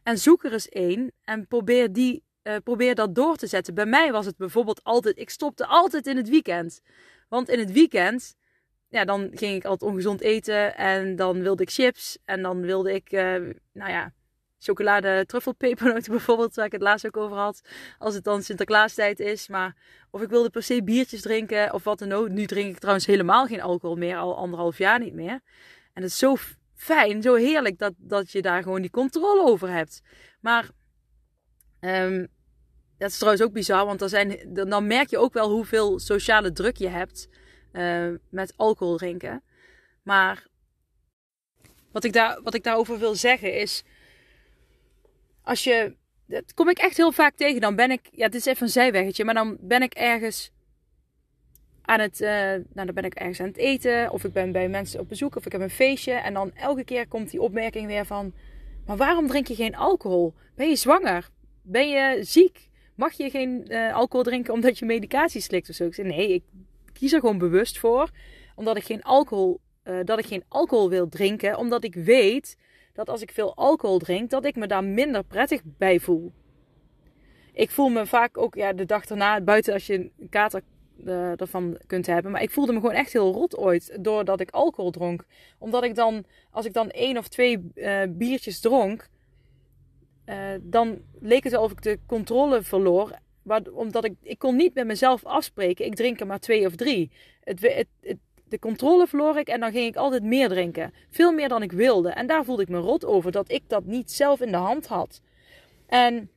En 0.03 0.19
zoek 0.19 0.45
er 0.45 0.53
eens 0.53 0.69
één 0.69 1.12
en 1.21 1.47
probeer, 1.47 1.93
die, 1.93 2.25
uh, 2.43 2.57
probeer 2.65 2.95
dat 2.95 3.15
door 3.15 3.37
te 3.37 3.47
zetten. 3.47 3.75
Bij 3.75 3.87
mij 3.87 4.12
was 4.12 4.27
het 4.27 4.37
bijvoorbeeld 4.37 4.85
altijd, 4.85 5.19
ik 5.19 5.31
stopte 5.31 5.67
altijd 5.67 6.07
in 6.07 6.17
het 6.17 6.29
weekend. 6.29 6.81
Want 7.29 7.49
in 7.49 7.59
het 7.59 7.73
weekend 7.73 8.37
ja, 8.91 9.05
dan 9.05 9.31
ging 9.35 9.57
ik 9.57 9.65
altijd 9.65 9.91
ongezond 9.91 10.21
eten. 10.21 10.77
En 10.77 11.17
dan 11.17 11.43
wilde 11.43 11.63
ik 11.63 11.71
chips. 11.71 12.19
En 12.25 12.43
dan 12.43 12.61
wilde 12.61 12.95
ik, 12.95 13.13
uh, 13.13 13.21
nou 13.73 13.91
ja, 13.91 14.13
chocolade 14.59 15.27
truffelpepernoten 15.27 16.13
bijvoorbeeld. 16.17 16.55
Waar 16.55 16.67
ik 16.67 16.73
het 16.73 16.83
laatst 16.83 17.07
ook 17.07 17.17
over 17.17 17.37
had. 17.37 17.61
Als 17.99 18.15
het 18.15 18.25
dan 18.25 18.43
Sinterklaastijd 18.43 19.21
is. 19.21 19.49
Maar 19.49 19.77
of 20.11 20.23
ik 20.23 20.29
wilde 20.29 20.51
per 20.51 20.63
se 20.63 20.83
biertjes 20.83 21.21
drinken 21.21 21.73
of 21.73 21.85
wat 21.85 21.99
dan 21.99 22.13
ook. 22.13 22.29
Nu 22.29 22.47
drink 22.47 22.71
ik 22.71 22.79
trouwens 22.79 23.07
helemaal 23.07 23.47
geen 23.47 23.63
alcohol 23.63 23.97
meer. 23.97 24.17
Al 24.17 24.37
anderhalf 24.37 24.79
jaar 24.79 24.99
niet 24.99 25.15
meer. 25.15 25.41
En 25.93 26.03
het 26.03 26.11
is 26.11 26.19
zo 26.19 26.37
fijn, 26.75 27.23
zo 27.23 27.35
heerlijk 27.35 27.79
dat, 27.79 27.93
dat 27.97 28.31
je 28.31 28.43
daar 28.43 28.63
gewoon 28.63 28.81
die 28.81 28.91
controle 28.91 29.43
over 29.43 29.69
hebt. 29.69 30.03
Maar 30.41 30.69
um, 31.81 32.29
dat 32.99 33.11
is 33.11 33.19
trouwens 33.19 33.45
ook 33.45 33.53
bizar. 33.53 33.87
Want 33.87 34.03
zijn, 34.07 34.39
dan 34.67 34.87
merk 34.87 35.11
je 35.11 35.19
ook 35.19 35.33
wel 35.33 35.51
hoeveel 35.51 35.99
sociale 35.99 36.53
druk 36.53 36.77
je 36.77 36.89
hebt. 36.89 37.29
Uh, 37.73 38.15
met 38.29 38.53
alcohol 38.57 38.97
drinken. 38.97 39.43
Maar 40.03 40.47
wat 41.93 42.05
ik, 42.05 42.12
daar, 42.12 42.41
wat 42.43 42.55
ik 42.55 42.65
daarover 42.65 42.99
wil 42.99 43.15
zeggen 43.15 43.55
is. 43.55 43.83
Als 45.43 45.65
je. 45.65 45.97
Dat 46.27 46.55
kom 46.55 46.69
ik 46.69 46.79
echt 46.79 46.97
heel 46.97 47.12
vaak 47.12 47.35
tegen. 47.37 47.61
Dan 47.61 47.77
ben 47.77 47.91
ik. 47.91 48.09
Ja, 48.12 48.25
het 48.25 48.35
is 48.35 48.45
even 48.45 48.62
een 48.62 48.73
zijweggetje. 48.73 49.25
Maar 49.25 49.35
dan 49.35 49.57
ben 49.61 49.83
ik 49.83 49.95
ergens 49.95 50.50
aan 51.83 52.00
het. 52.00 52.21
Uh, 52.21 52.29
nou, 52.29 52.65
dan 52.73 52.95
ben 52.95 53.05
ik 53.05 53.15
ergens 53.15 53.41
aan 53.41 53.47
het 53.47 53.57
eten. 53.57 54.11
Of 54.11 54.25
ik 54.25 54.33
ben 54.33 54.53
bij 54.53 54.69
mensen 54.69 55.00
op 55.00 55.09
bezoek. 55.09 55.37
Of 55.37 55.47
ik 55.47 55.53
heb 55.53 55.61
een 55.61 55.71
feestje. 55.71 56.12
En 56.12 56.35
dan 56.35 56.55
elke 56.55 56.85
keer 56.85 57.09
komt 57.09 57.31
die 57.31 57.43
opmerking 57.43 57.87
weer 57.87 58.07
van. 58.07 58.35
Maar 58.87 58.97
waarom 58.97 59.27
drink 59.27 59.47
je 59.47 59.55
geen 59.55 59.77
alcohol? 59.77 60.35
Ben 60.55 60.69
je 60.69 60.77
zwanger? 60.77 61.29
Ben 61.62 61.89
je 61.89 62.25
ziek? 62.25 62.71
mag 63.00 63.12
je 63.12 63.31
geen 63.31 63.65
uh, 63.69 63.95
alcohol 63.95 64.25
drinken 64.25 64.53
omdat 64.53 64.79
je 64.79 64.85
medicatie 64.85 65.41
slikt 65.41 65.69
of 65.69 65.75
zo? 65.75 65.87
Ik 65.87 65.95
zei, 65.95 66.09
nee, 66.09 66.35
ik 66.35 66.43
kies 66.93 67.13
er 67.13 67.21
gewoon 67.21 67.39
bewust 67.39 67.79
voor. 67.79 68.11
Omdat 68.55 68.77
ik 68.77 68.85
geen 68.85 69.03
alcohol, 69.03 69.61
uh, 69.85 69.99
dat 70.05 70.19
ik 70.19 70.27
geen 70.27 70.45
alcohol 70.49 70.89
wil 70.89 71.09
drinken. 71.09 71.59
Omdat 71.59 71.85
ik 71.85 71.95
weet 71.95 72.57
dat 72.93 73.09
als 73.09 73.23
ik 73.23 73.31
veel 73.31 73.55
alcohol 73.57 73.99
drink, 73.99 74.31
dat 74.31 74.45
ik 74.45 74.57
me 74.57 74.67
daar 74.67 74.85
minder 74.85 75.25
prettig 75.25 75.61
bij 75.65 76.01
voel. 76.01 76.33
Ik 77.53 77.71
voel 77.71 77.89
me 77.89 78.07
vaak 78.07 78.39
ook 78.39 78.55
ja, 78.55 78.73
de 78.73 78.85
dag 78.85 79.05
erna, 79.05 79.41
buiten 79.41 79.73
als 79.73 79.87
je 79.87 79.95
een 79.95 80.29
kater 80.29 80.63
uh, 81.05 81.41
ervan 81.41 81.79
kunt 81.87 82.07
hebben. 82.07 82.33
Maar 82.33 82.43
ik 82.43 82.51
voelde 82.51 82.73
me 82.73 82.81
gewoon 82.81 82.95
echt 82.95 83.13
heel 83.13 83.33
rot 83.33 83.57
ooit 83.57 83.99
doordat 84.01 84.41
ik 84.41 84.51
alcohol 84.51 84.91
dronk. 84.91 85.25
Omdat 85.59 85.85
ik 85.85 85.95
dan, 85.95 86.25
als 86.51 86.67
ik 86.67 86.73
dan 86.73 86.91
één 86.91 87.17
of 87.17 87.29
twee 87.29 87.71
uh, 87.75 88.03
biertjes 88.09 88.61
dronk, 88.61 89.09
dan 90.61 90.99
leek 91.21 91.45
het 91.45 91.55
alsof 91.55 91.73
ik 91.73 91.83
de 91.83 91.99
controle 92.07 92.63
verloor. 92.63 93.19
Omdat 93.73 94.05
ik, 94.05 94.15
ik 94.23 94.39
kon 94.39 94.57
niet 94.57 94.75
met 94.75 94.87
mezelf 94.87 95.25
afspreken, 95.25 95.87
ik 95.87 95.95
drink 95.95 96.21
er 96.21 96.27
maar 96.27 96.39
twee 96.39 96.67
of 96.67 96.75
drie. 96.75 97.11
Het, 97.41 97.87
de 98.51 98.59
controle 98.59 99.07
verloor 99.07 99.39
ik 99.39 99.49
en 99.49 99.61
dan 99.61 99.73
ging 99.73 99.87
ik 99.87 99.97
altijd 99.97 100.23
meer 100.23 100.49
drinken. 100.49 100.95
Veel 101.11 101.33
meer 101.33 101.49
dan 101.49 101.63
ik 101.63 101.73
wilde. 101.73 102.11
En 102.11 102.27
daar 102.27 102.45
voelde 102.45 102.63
ik 102.63 102.69
me 102.69 102.79
rot 102.79 103.05
over, 103.05 103.33
dat 103.33 103.51
ik 103.51 103.63
dat 103.67 103.85
niet 103.85 104.11
zelf 104.11 104.41
in 104.41 104.51
de 104.51 104.57
hand 104.57 104.87
had. 104.87 105.21
En 105.87 106.31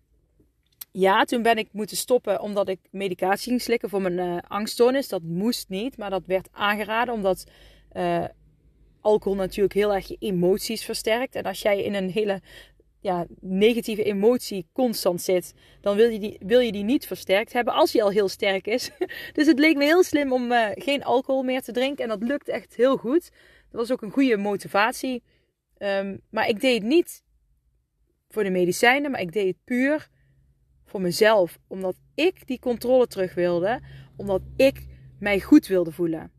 ja, 0.91 1.23
toen 1.23 1.41
ben 1.41 1.57
ik 1.57 1.69
moeten 1.71 1.97
stoppen 1.97 2.41
omdat 2.41 2.69
ik 2.69 2.79
medicatie 2.91 3.49
ging 3.49 3.61
slikken 3.61 3.89
voor 3.89 4.01
mijn 4.01 4.17
uh, 4.17 4.37
angststoornis. 4.47 5.07
Dat 5.07 5.21
moest 5.21 5.69
niet, 5.69 5.97
maar 5.97 6.09
dat 6.09 6.25
werd 6.25 6.49
aangeraden 6.51 7.13
omdat 7.13 7.45
uh, 7.93 8.23
alcohol 9.01 9.37
natuurlijk 9.37 9.73
heel 9.73 9.93
erg 9.93 10.07
je 10.07 10.15
emoties 10.19 10.85
versterkt. 10.85 11.35
En 11.35 11.43
als 11.43 11.61
jij 11.61 11.83
in 11.83 11.93
een 11.93 12.09
hele 12.09 12.41
ja, 13.03 13.25
negatieve 13.39 14.03
emotie 14.03 14.67
constant 14.73 15.21
zit, 15.21 15.53
dan 15.81 15.95
wil 15.95 16.09
je, 16.09 16.19
die, 16.19 16.39
wil 16.39 16.59
je 16.59 16.71
die 16.71 16.83
niet 16.83 17.07
versterkt 17.07 17.53
hebben 17.53 17.73
als 17.73 17.91
die 17.91 18.03
al 18.03 18.09
heel 18.09 18.29
sterk 18.29 18.67
is. 18.67 18.91
dus 19.33 19.47
het 19.47 19.59
leek 19.59 19.77
me 19.77 19.83
heel 19.83 20.03
slim 20.03 20.33
om 20.33 20.51
uh, 20.51 20.67
geen 20.73 21.03
alcohol 21.03 21.43
meer 21.43 21.61
te 21.61 21.71
drinken 21.71 22.03
en 22.03 22.09
dat 22.09 22.23
lukt 22.29 22.47
echt 22.47 22.75
heel 22.75 22.97
goed. 22.97 23.31
Dat 23.71 23.81
was 23.81 23.91
ook 23.91 24.01
een 24.01 24.11
goede 24.11 24.37
motivatie. 24.37 25.23
Um, 25.77 26.21
maar 26.29 26.47
ik 26.47 26.59
deed 26.59 26.73
het 26.73 26.83
niet 26.83 27.23
voor 28.29 28.43
de 28.43 28.49
medicijnen, 28.49 29.11
maar 29.11 29.21
ik 29.21 29.31
deed 29.31 29.47
het 29.47 29.63
puur 29.63 30.09
voor 30.85 31.01
mezelf. 31.01 31.59
Omdat 31.67 31.95
ik 32.15 32.47
die 32.47 32.59
controle 32.59 33.07
terug 33.07 33.33
wilde. 33.33 33.81
Omdat 34.15 34.41
ik 34.55 34.85
mij 35.19 35.39
goed 35.39 35.67
wilde 35.67 35.91
voelen. 35.91 36.31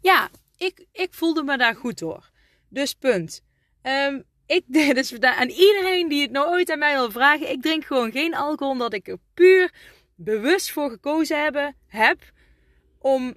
Ja, 0.00 0.30
ik, 0.56 0.86
ik 0.92 1.14
voelde 1.14 1.42
me 1.42 1.56
daar 1.56 1.76
goed 1.76 1.98
door. 1.98 2.30
Dus 2.68 2.94
punt. 2.94 3.42
Um, 3.82 4.24
ik, 4.50 4.64
dus 4.94 5.20
aan 5.20 5.48
iedereen 5.48 6.08
die 6.08 6.22
het 6.22 6.30
nou 6.30 6.48
ooit 6.48 6.70
aan 6.70 6.78
mij 6.78 6.94
wil 6.94 7.10
vragen. 7.10 7.50
Ik 7.50 7.62
drink 7.62 7.84
gewoon 7.84 8.12
geen 8.12 8.34
alcohol. 8.34 8.72
Omdat 8.72 8.92
ik 8.92 9.08
er 9.08 9.18
puur 9.34 9.72
bewust 10.14 10.70
voor 10.70 10.90
gekozen 10.90 11.42
hebben, 11.42 11.76
heb. 11.86 12.18
Om 12.98 13.34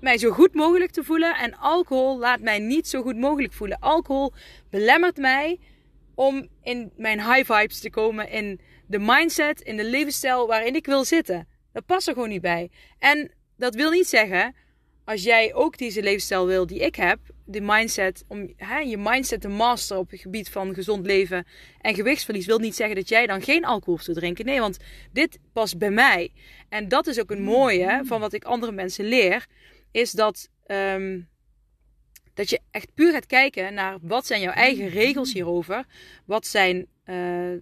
mij 0.00 0.18
zo 0.18 0.30
goed 0.30 0.54
mogelijk 0.54 0.90
te 0.90 1.04
voelen. 1.04 1.36
En 1.36 1.56
alcohol 1.56 2.18
laat 2.18 2.40
mij 2.40 2.58
niet 2.58 2.88
zo 2.88 3.02
goed 3.02 3.16
mogelijk 3.16 3.52
voelen. 3.52 3.78
Alcohol 3.78 4.32
belemmert 4.70 5.16
mij 5.16 5.58
om 6.14 6.48
in 6.62 6.92
mijn 6.96 7.20
high 7.20 7.52
vibes 7.52 7.80
te 7.80 7.90
komen. 7.90 8.30
In 8.30 8.60
de 8.86 8.98
mindset, 8.98 9.60
in 9.60 9.76
de 9.76 9.84
levensstijl 9.84 10.46
waarin 10.46 10.74
ik 10.74 10.86
wil 10.86 11.04
zitten. 11.04 11.48
Dat 11.72 11.86
past 11.86 12.08
er 12.08 12.14
gewoon 12.14 12.28
niet 12.28 12.40
bij. 12.40 12.70
En 12.98 13.30
dat 13.56 13.74
wil 13.74 13.90
niet 13.90 14.08
zeggen, 14.08 14.54
als 15.04 15.22
jij 15.22 15.54
ook 15.54 15.78
deze 15.78 16.02
levensstijl 16.02 16.46
wil 16.46 16.66
die 16.66 16.78
ik 16.78 16.96
heb, 16.96 17.18
de 17.52 17.60
mindset, 17.60 18.24
om 18.28 18.52
hè, 18.56 18.78
je 18.78 18.96
mindset 18.98 19.40
te 19.40 19.48
masteren 19.48 20.02
op 20.02 20.10
het 20.10 20.20
gebied 20.20 20.48
van 20.48 20.74
gezond 20.74 21.06
leven 21.06 21.46
en 21.80 21.94
gewichtsverlies, 21.94 22.46
wil 22.46 22.58
niet 22.58 22.74
zeggen 22.74 22.96
dat 22.96 23.08
jij 23.08 23.26
dan 23.26 23.42
geen 23.42 23.64
alcohol 23.64 23.94
hoeft 23.94 24.04
te 24.04 24.12
drinken. 24.12 24.44
Nee, 24.44 24.60
want 24.60 24.78
dit 25.12 25.38
past 25.52 25.78
bij 25.78 25.90
mij. 25.90 26.32
En 26.68 26.88
dat 26.88 27.06
is 27.06 27.20
ook 27.20 27.30
een 27.30 27.42
mooie 27.42 28.00
van 28.04 28.20
wat 28.20 28.32
ik 28.32 28.44
andere 28.44 28.72
mensen 28.72 29.04
leer, 29.04 29.46
is 29.90 30.10
dat, 30.10 30.48
um, 30.66 31.28
dat 32.34 32.50
je 32.50 32.60
echt 32.70 32.94
puur 32.94 33.12
gaat 33.12 33.26
kijken 33.26 33.74
naar 33.74 33.98
wat 34.02 34.26
zijn 34.26 34.40
jouw 34.40 34.52
eigen 34.52 34.88
regels 34.88 35.32
hierover. 35.32 35.84
Wat 36.24 36.46
zijn 36.46 36.86
uh, 37.06 37.52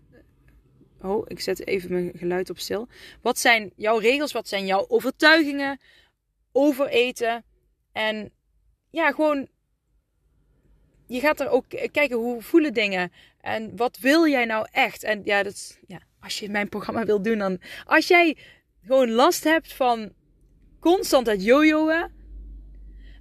Oh, 1.02 1.24
ik 1.26 1.40
zet 1.40 1.66
even 1.66 1.92
mijn 1.92 2.12
geluid 2.14 2.50
op 2.50 2.58
stil. 2.58 2.88
Wat 3.22 3.38
zijn 3.38 3.72
jouw 3.76 3.98
regels? 3.98 4.32
Wat 4.32 4.48
zijn 4.48 4.66
jouw 4.66 4.84
overtuigingen 4.88 5.80
over 6.52 6.88
eten? 6.88 7.44
En 7.92 8.32
ja, 8.90 9.12
gewoon. 9.12 9.48
Je 11.08 11.20
gaat 11.20 11.40
er 11.40 11.48
ook 11.48 11.64
kijken 11.68 12.16
hoe 12.16 12.42
voelen 12.42 12.72
dingen. 12.72 13.12
En 13.40 13.76
wat 13.76 13.98
wil 13.98 14.28
jij 14.28 14.44
nou 14.44 14.66
echt? 14.70 15.02
En 15.02 15.20
ja, 15.24 15.42
dat 15.42 15.78
ja, 15.86 15.98
als 16.20 16.38
je 16.38 16.48
mijn 16.48 16.68
programma 16.68 17.04
wil 17.04 17.22
doen, 17.22 17.38
dan. 17.38 17.60
Als 17.84 18.08
jij 18.08 18.36
gewoon 18.84 19.10
last 19.10 19.44
hebt 19.44 19.72
van 19.72 20.12
constant 20.80 21.26
het 21.26 21.44
jojoen. 21.44 22.10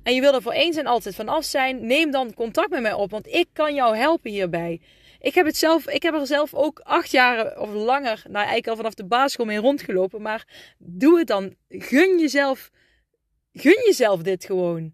En 0.04 0.14
je 0.14 0.22
wil 0.22 0.34
er 0.34 0.42
voor 0.42 0.52
eens 0.52 0.76
en 0.76 0.86
altijd 0.86 1.16
vanaf 1.16 1.46
zijn. 1.46 1.86
Neem 1.86 2.12
dan 2.12 2.34
contact 2.34 2.70
met 2.70 2.82
mij 2.82 2.94
op. 2.94 3.12
Want 3.12 3.28
ik 3.28 3.48
kan 3.54 3.74
jou 3.76 3.98
helpen 3.98 4.32
hierbij. 4.32 4.82
Ik 5.20 5.36
heb, 5.36 5.46
het 5.46 5.58
zelf, 5.58 5.88
ik 5.88 6.04
heb 6.04 6.14
er 6.14 6.28
zelf 6.28 6.54
ook 6.54 6.80
acht 6.80 7.12
jaar 7.12 7.60
of 7.60 7.74
langer, 7.74 8.22
nou 8.24 8.36
eigenlijk 8.36 8.68
al 8.68 8.76
vanaf 8.76 8.94
de 8.94 9.06
basisschool 9.06 9.46
mee 9.46 9.58
rondgelopen. 9.58 10.22
Maar 10.22 10.48
doe 10.78 11.18
het 11.18 11.28
dan. 11.28 11.56
Gun 11.70 12.20
jezelf, 12.20 12.72
gun 13.54 13.82
jezelf 13.86 14.22
dit 14.22 14.46
gewoon. 14.46 14.94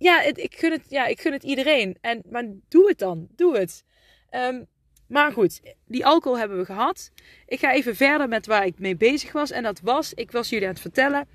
Ja, 0.00 0.22
ik, 0.22 0.54
gun 0.54 0.72
het, 0.72 0.84
ja 0.88 1.06
ik 1.06 1.20
het 1.22 1.42
iedereen. 1.42 1.98
En, 2.00 2.22
maar 2.30 2.44
doe 2.68 2.88
het 2.88 2.98
dan. 2.98 3.28
Doe 3.36 3.58
het. 3.58 3.84
Um, 4.30 4.66
maar 5.06 5.32
goed, 5.32 5.60
die 5.86 6.06
alcohol 6.06 6.38
hebben 6.38 6.58
we 6.58 6.64
gehad. 6.64 7.10
Ik 7.46 7.58
ga 7.58 7.72
even 7.72 7.96
verder 7.96 8.28
met 8.28 8.46
waar 8.46 8.66
ik 8.66 8.78
mee 8.78 8.96
bezig 8.96 9.32
was. 9.32 9.50
En 9.50 9.62
dat 9.62 9.80
was, 9.80 10.14
ik 10.14 10.30
was 10.30 10.48
jullie 10.48 10.66
aan 10.66 10.72
het 10.72 10.82
vertellen 10.82 11.28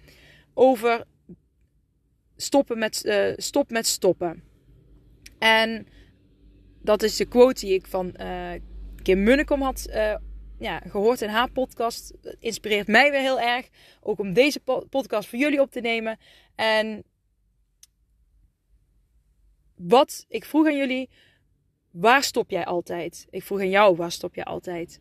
over 0.53 1.03
stoppen 2.35 2.77
met, 2.77 3.03
uh, 3.05 3.33
stop 3.35 3.69
met 3.69 3.87
stoppen. 3.87 4.43
En 5.39 5.87
dat 6.81 7.03
is 7.03 7.15
de 7.15 7.25
quote 7.25 7.65
die 7.65 7.73
ik 7.73 7.87
van 7.87 8.15
uh, 8.21 8.51
Kim 9.01 9.23
Munnekom 9.23 9.61
had 9.61 9.87
uh, 9.89 10.15
ja, 10.59 10.79
gehoord 10.79 11.21
in 11.21 11.29
haar 11.29 11.51
podcast. 11.51 12.13
Dat 12.21 12.35
inspireert 12.39 12.87
mij 12.87 13.11
weer 13.11 13.19
heel 13.19 13.39
erg. 13.39 13.69
Ook 14.01 14.19
om 14.19 14.33
deze 14.33 14.59
podcast 14.89 15.29
voor 15.29 15.39
jullie 15.39 15.61
op 15.61 15.71
te 15.71 15.81
nemen. 15.81 16.17
En 16.55 17.03
wat 19.75 20.25
ik 20.27 20.45
vroeg 20.45 20.65
aan 20.65 20.77
jullie, 20.77 21.09
waar 21.91 22.23
stop 22.23 22.49
jij 22.49 22.65
altijd? 22.65 23.27
Ik 23.29 23.43
vroeg 23.43 23.59
aan 23.59 23.69
jou, 23.69 23.95
waar 23.95 24.11
stop 24.11 24.35
jij 24.35 24.43
altijd? 24.43 24.99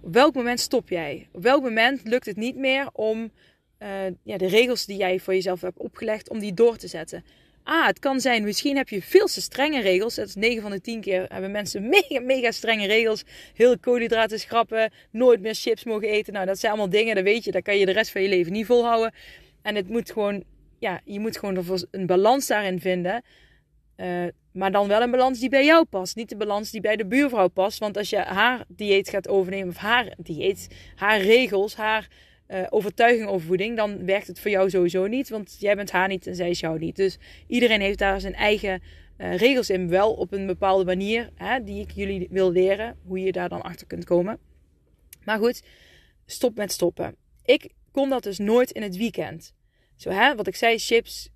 Op 0.00 0.12
welk 0.12 0.34
moment 0.34 0.60
stop 0.60 0.88
jij? 0.88 1.28
Op 1.32 1.42
welk 1.42 1.62
moment 1.62 2.00
lukt 2.04 2.26
het 2.26 2.36
niet 2.36 2.56
meer 2.56 2.88
om 2.92 3.30
uh, 3.78 3.88
ja, 4.22 4.36
de 4.36 4.46
regels 4.46 4.86
die 4.86 4.96
jij 4.96 5.20
voor 5.20 5.34
jezelf 5.34 5.60
hebt 5.60 5.78
opgelegd, 5.78 6.28
om 6.28 6.38
die 6.38 6.54
door 6.54 6.76
te 6.76 6.88
zetten? 6.88 7.24
Ah, 7.62 7.86
het 7.86 7.98
kan 7.98 8.20
zijn, 8.20 8.44
misschien 8.44 8.76
heb 8.76 8.88
je 8.88 9.02
veel 9.02 9.26
te 9.26 9.40
strenge 9.40 9.80
regels. 9.80 10.14
Dat 10.14 10.28
is 10.28 10.34
9 10.34 10.62
van 10.62 10.70
de 10.70 10.80
10 10.80 11.00
keer 11.00 11.26
hebben 11.28 11.50
mensen 11.50 11.88
mega, 11.88 12.20
mega 12.20 12.50
strenge 12.50 12.86
regels. 12.86 13.24
Heel 13.54 13.78
koolhydraten 13.78 14.40
schrappen, 14.40 14.92
nooit 15.10 15.40
meer 15.40 15.54
chips 15.54 15.84
mogen 15.84 16.08
eten. 16.08 16.32
Nou, 16.32 16.46
dat 16.46 16.58
zijn 16.58 16.72
allemaal 16.72 16.90
dingen, 16.90 17.14
dat 17.14 17.24
weet 17.24 17.44
je, 17.44 17.50
daar 17.50 17.62
kan 17.62 17.78
je 17.78 17.86
de 17.86 17.92
rest 17.92 18.10
van 18.10 18.22
je 18.22 18.28
leven 18.28 18.52
niet 18.52 18.66
volhouden. 18.66 19.12
En 19.62 19.74
het 19.74 19.88
moet 19.88 20.10
gewoon, 20.10 20.44
ja, 20.78 21.00
je 21.04 21.20
moet 21.20 21.38
gewoon 21.38 21.80
een 21.90 22.06
balans 22.06 22.46
daarin 22.46 22.80
vinden. 22.80 23.22
Uh, 23.96 24.24
maar 24.52 24.72
dan 24.72 24.88
wel 24.88 25.02
een 25.02 25.10
balans 25.10 25.40
die 25.40 25.48
bij 25.48 25.64
jou 25.64 25.84
past. 25.84 26.16
Niet 26.16 26.28
de 26.28 26.36
balans 26.36 26.70
die 26.70 26.80
bij 26.80 26.96
de 26.96 27.06
buurvrouw 27.06 27.48
past. 27.48 27.78
Want 27.78 27.96
als 27.96 28.10
je 28.10 28.18
haar 28.18 28.64
dieet 28.68 29.08
gaat 29.08 29.28
overnemen, 29.28 29.68
of 29.68 29.76
haar 29.76 30.14
dieet, 30.18 30.68
haar 30.94 31.20
regels, 31.20 31.76
haar 31.76 32.08
uh, 32.48 32.66
overtuiging 32.70 33.28
over 33.28 33.46
voeding, 33.46 33.76
dan 33.76 34.04
werkt 34.04 34.26
het 34.26 34.40
voor 34.40 34.50
jou 34.50 34.70
sowieso 34.70 35.06
niet. 35.06 35.28
Want 35.28 35.56
jij 35.58 35.76
bent 35.76 35.90
haar 35.90 36.08
niet 36.08 36.26
en 36.26 36.34
zij 36.34 36.50
is 36.50 36.60
jou 36.60 36.78
niet. 36.78 36.96
Dus 36.96 37.18
iedereen 37.46 37.80
heeft 37.80 37.98
daar 37.98 38.20
zijn 38.20 38.34
eigen 38.34 38.82
uh, 39.18 39.36
regels 39.36 39.70
in. 39.70 39.88
Wel 39.88 40.12
op 40.12 40.32
een 40.32 40.46
bepaalde 40.46 40.84
manier 40.84 41.30
hè, 41.34 41.64
die 41.64 41.80
ik 41.80 41.90
jullie 41.90 42.28
wil 42.30 42.50
leren. 42.50 42.96
Hoe 43.06 43.20
je 43.20 43.32
daar 43.32 43.48
dan 43.48 43.62
achter 43.62 43.86
kunt 43.86 44.04
komen. 44.04 44.38
Maar 45.24 45.38
goed, 45.38 45.62
stop 46.26 46.56
met 46.56 46.72
stoppen. 46.72 47.16
Ik 47.44 47.70
kon 47.92 48.08
dat 48.08 48.22
dus 48.22 48.38
nooit 48.38 48.70
in 48.70 48.82
het 48.82 48.96
weekend. 48.96 49.54
Zo 49.96 50.10
hè, 50.10 50.34
wat 50.34 50.46
ik 50.46 50.56
zei, 50.56 50.78
chips, 50.78 51.28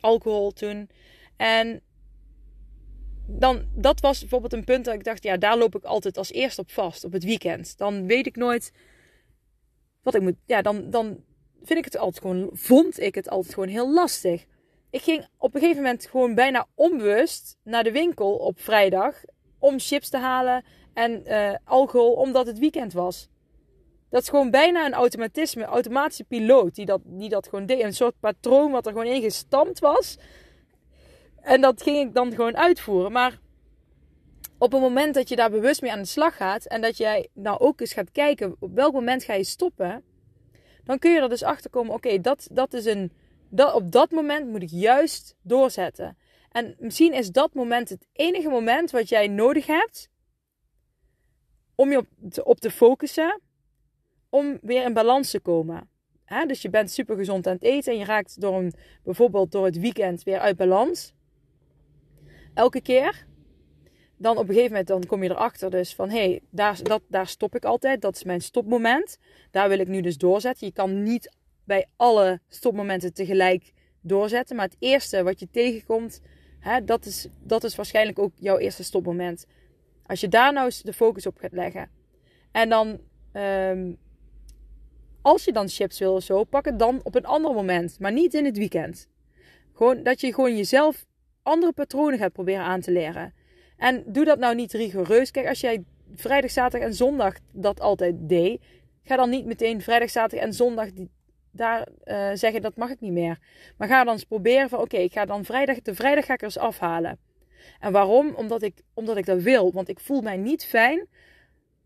alcohol 0.00 0.50
toen. 0.50 0.90
En 1.36 1.80
dan, 3.26 3.66
dat 3.74 4.00
was 4.00 4.20
bijvoorbeeld 4.20 4.52
een 4.52 4.64
punt 4.64 4.84
dat 4.84 4.94
ik 4.94 5.04
dacht, 5.04 5.22
ja, 5.22 5.36
daar 5.36 5.58
loop 5.58 5.74
ik 5.74 5.84
altijd 5.84 6.18
als 6.18 6.32
eerst 6.32 6.58
op 6.58 6.70
vast, 6.70 7.04
op 7.04 7.12
het 7.12 7.24
weekend. 7.24 7.78
Dan 7.78 8.06
weet 8.06 8.26
ik 8.26 8.36
nooit 8.36 8.72
wat 10.02 10.14
ik 10.14 10.22
moet, 10.22 10.36
ja, 10.46 10.62
dan, 10.62 10.90
dan 10.90 11.24
vind 11.62 11.78
ik 11.78 11.84
het 11.84 11.96
altijd 11.96 12.22
gewoon, 12.22 12.50
vond 12.52 13.00
ik 13.00 13.14
het 13.14 13.28
altijd 13.28 13.54
gewoon 13.54 13.68
heel 13.68 13.92
lastig. 13.92 14.44
Ik 14.90 15.02
ging 15.02 15.28
op 15.38 15.54
een 15.54 15.60
gegeven 15.60 15.82
moment 15.82 16.06
gewoon 16.06 16.34
bijna 16.34 16.66
onbewust 16.74 17.58
naar 17.62 17.84
de 17.84 17.92
winkel 17.92 18.36
op 18.36 18.60
vrijdag 18.60 19.22
om 19.58 19.78
chips 19.78 20.08
te 20.08 20.16
halen 20.16 20.64
en 20.94 21.22
uh, 21.26 21.54
alcohol, 21.64 22.12
omdat 22.12 22.46
het 22.46 22.58
weekend 22.58 22.92
was. 22.92 23.28
Dat 24.10 24.22
is 24.22 24.28
gewoon 24.28 24.50
bijna 24.50 24.86
een 24.86 24.94
automatisme, 24.94 25.64
automatische 25.64 26.24
piloot 26.24 26.74
die 26.74 26.86
dat, 26.86 27.00
die 27.04 27.28
dat 27.28 27.48
gewoon 27.48 27.66
deed. 27.66 27.82
Een 27.82 27.94
soort 27.94 28.20
patroon 28.20 28.70
wat 28.70 28.86
er 28.86 28.92
gewoon 28.92 29.06
in 29.06 29.22
gestampt 29.22 29.78
was. 29.78 30.18
En 31.40 31.60
dat 31.60 31.82
ging 31.82 32.08
ik 32.08 32.14
dan 32.14 32.34
gewoon 32.34 32.56
uitvoeren. 32.56 33.12
Maar 33.12 33.38
op 34.58 34.72
het 34.72 34.80
moment 34.80 35.14
dat 35.14 35.28
je 35.28 35.36
daar 35.36 35.50
bewust 35.50 35.82
mee 35.82 35.92
aan 35.92 35.98
de 35.98 36.04
slag 36.04 36.36
gaat 36.36 36.66
en 36.66 36.80
dat 36.80 36.96
jij 36.96 37.28
nou 37.32 37.58
ook 37.58 37.80
eens 37.80 37.92
gaat 37.92 38.12
kijken 38.12 38.56
op 38.58 38.74
welk 38.74 38.92
moment 38.92 39.24
ga 39.24 39.34
je 39.34 39.44
stoppen, 39.44 40.04
dan 40.84 40.98
kun 40.98 41.12
je 41.12 41.20
er 41.20 41.28
dus 41.28 41.42
achter 41.42 41.70
komen: 41.70 41.94
oké, 41.94 42.20
dat, 42.20 42.48
dat 42.52 42.72
is 42.72 42.84
een. 42.84 43.12
Dat, 43.48 43.74
op 43.74 43.92
dat 43.92 44.10
moment 44.10 44.48
moet 44.48 44.62
ik 44.62 44.70
juist 44.70 45.36
doorzetten. 45.42 46.16
En 46.50 46.74
misschien 46.78 47.12
is 47.12 47.30
dat 47.30 47.54
moment 47.54 47.88
het 47.88 48.06
enige 48.12 48.48
moment 48.48 48.90
wat 48.90 49.08
jij 49.08 49.28
nodig 49.28 49.66
hebt 49.66 50.10
om 51.74 51.90
je 51.90 52.04
op 52.44 52.60
te 52.60 52.70
focussen, 52.70 53.40
om 54.36 54.58
weer 54.62 54.84
in 54.84 54.92
balans 54.92 55.30
te 55.30 55.40
komen. 55.40 55.88
dus 56.46 56.62
je 56.62 56.70
bent 56.70 56.90
super 56.90 57.16
gezond 57.16 57.46
aan 57.46 57.54
het 57.54 57.62
eten 57.62 57.92
en 57.92 57.98
je 57.98 58.04
raakt 58.04 58.40
door 58.40 58.58
een, 58.58 58.72
bijvoorbeeld 59.04 59.52
door 59.52 59.64
het 59.64 59.78
weekend 59.78 60.22
weer 60.22 60.38
uit 60.38 60.56
balans. 60.56 61.14
Elke 62.54 62.80
keer. 62.80 63.26
Dan 64.18 64.36
op 64.36 64.42
een 64.42 64.54
gegeven 64.54 64.70
moment 64.70 64.86
dan 64.86 65.06
kom 65.06 65.22
je 65.22 65.30
erachter 65.30 65.70
dus 65.70 65.94
van 65.94 66.10
hé, 66.10 66.18
hey, 66.18 66.40
daar, 66.50 66.82
dat, 66.82 67.02
daar 67.08 67.26
stop 67.26 67.54
ik 67.54 67.64
altijd. 67.64 68.00
Dat 68.00 68.16
is 68.16 68.24
mijn 68.24 68.40
stopmoment. 68.40 69.18
Daar 69.50 69.68
wil 69.68 69.78
ik 69.78 69.88
nu 69.88 70.00
dus 70.00 70.18
doorzetten. 70.18 70.66
Je 70.66 70.72
kan 70.72 71.02
niet 71.02 71.36
bij 71.64 71.86
alle 71.96 72.40
stopmomenten 72.48 73.14
tegelijk 73.14 73.72
doorzetten. 74.00 74.56
Maar 74.56 74.64
het 74.64 74.76
eerste 74.78 75.22
wat 75.22 75.40
je 75.40 75.48
tegenkomt, 75.50 76.20
hè, 76.58 76.84
dat, 76.84 77.06
is, 77.06 77.28
dat 77.42 77.64
is 77.64 77.76
waarschijnlijk 77.76 78.18
ook 78.18 78.32
jouw 78.34 78.58
eerste 78.58 78.84
stopmoment. 78.84 79.46
Als 80.06 80.20
je 80.20 80.28
daar 80.28 80.52
nou 80.52 80.64
eens 80.64 80.82
de 80.82 80.92
focus 80.92 81.26
op 81.26 81.38
gaat 81.38 81.52
leggen. 81.52 81.90
En 82.52 82.68
dan, 82.68 83.00
ehm, 83.32 83.92
als 85.26 85.44
je 85.44 85.52
dan 85.52 85.68
chips 85.68 85.98
wil 85.98 86.14
of 86.14 86.22
zo, 86.22 86.44
pak 86.44 86.64
het 86.64 86.78
dan 86.78 87.00
op 87.02 87.14
een 87.14 87.24
ander 87.24 87.54
moment. 87.54 88.00
Maar 88.00 88.12
niet 88.12 88.34
in 88.34 88.44
het 88.44 88.56
weekend. 88.56 89.08
Gewoon 89.72 90.02
dat 90.02 90.20
je 90.20 90.34
gewoon 90.34 90.56
jezelf 90.56 91.06
andere 91.42 91.72
patronen 91.72 92.18
gaat 92.18 92.32
proberen 92.32 92.64
aan 92.64 92.80
te 92.80 92.90
leren. 92.90 93.34
En 93.76 94.04
doe 94.06 94.24
dat 94.24 94.38
nou 94.38 94.54
niet 94.54 94.72
rigoureus. 94.72 95.30
Kijk, 95.30 95.48
als 95.48 95.60
jij 95.60 95.84
vrijdag, 96.14 96.50
zaterdag 96.50 96.88
en 96.88 96.94
zondag 96.94 97.34
dat 97.52 97.80
altijd 97.80 98.14
deed, 98.18 98.62
ga 99.02 99.16
dan 99.16 99.30
niet 99.30 99.46
meteen 99.46 99.82
vrijdag, 99.82 100.10
zaterdag 100.10 100.46
en 100.46 100.52
zondag 100.52 100.92
die, 100.92 101.10
daar 101.50 101.88
uh, 102.04 102.30
zeggen 102.34 102.62
dat 102.62 102.76
mag 102.76 102.90
ik 102.90 103.00
niet 103.00 103.12
meer. 103.12 103.38
Maar 103.76 103.88
ga 103.88 104.04
dan 104.04 104.12
eens 104.12 104.24
proberen 104.24 104.68
van 104.68 104.80
oké, 104.80 104.96
ik 104.96 105.12
ga 105.12 105.24
dan 105.24 105.44
vrijdag, 105.44 105.80
de 105.80 105.94
vrijdag 105.94 106.24
ga 106.24 106.32
ik 106.32 106.40
er 106.40 106.44
eens 106.44 106.58
afhalen. 106.58 107.18
En 107.80 107.92
waarom? 107.92 108.34
Omdat 108.34 108.62
ik, 108.62 108.74
omdat 108.94 109.16
ik 109.16 109.26
dat 109.26 109.42
wil. 109.42 109.72
Want 109.72 109.88
ik 109.88 110.00
voel 110.00 110.20
mij 110.20 110.36
niet 110.36 110.64
fijn 110.64 111.08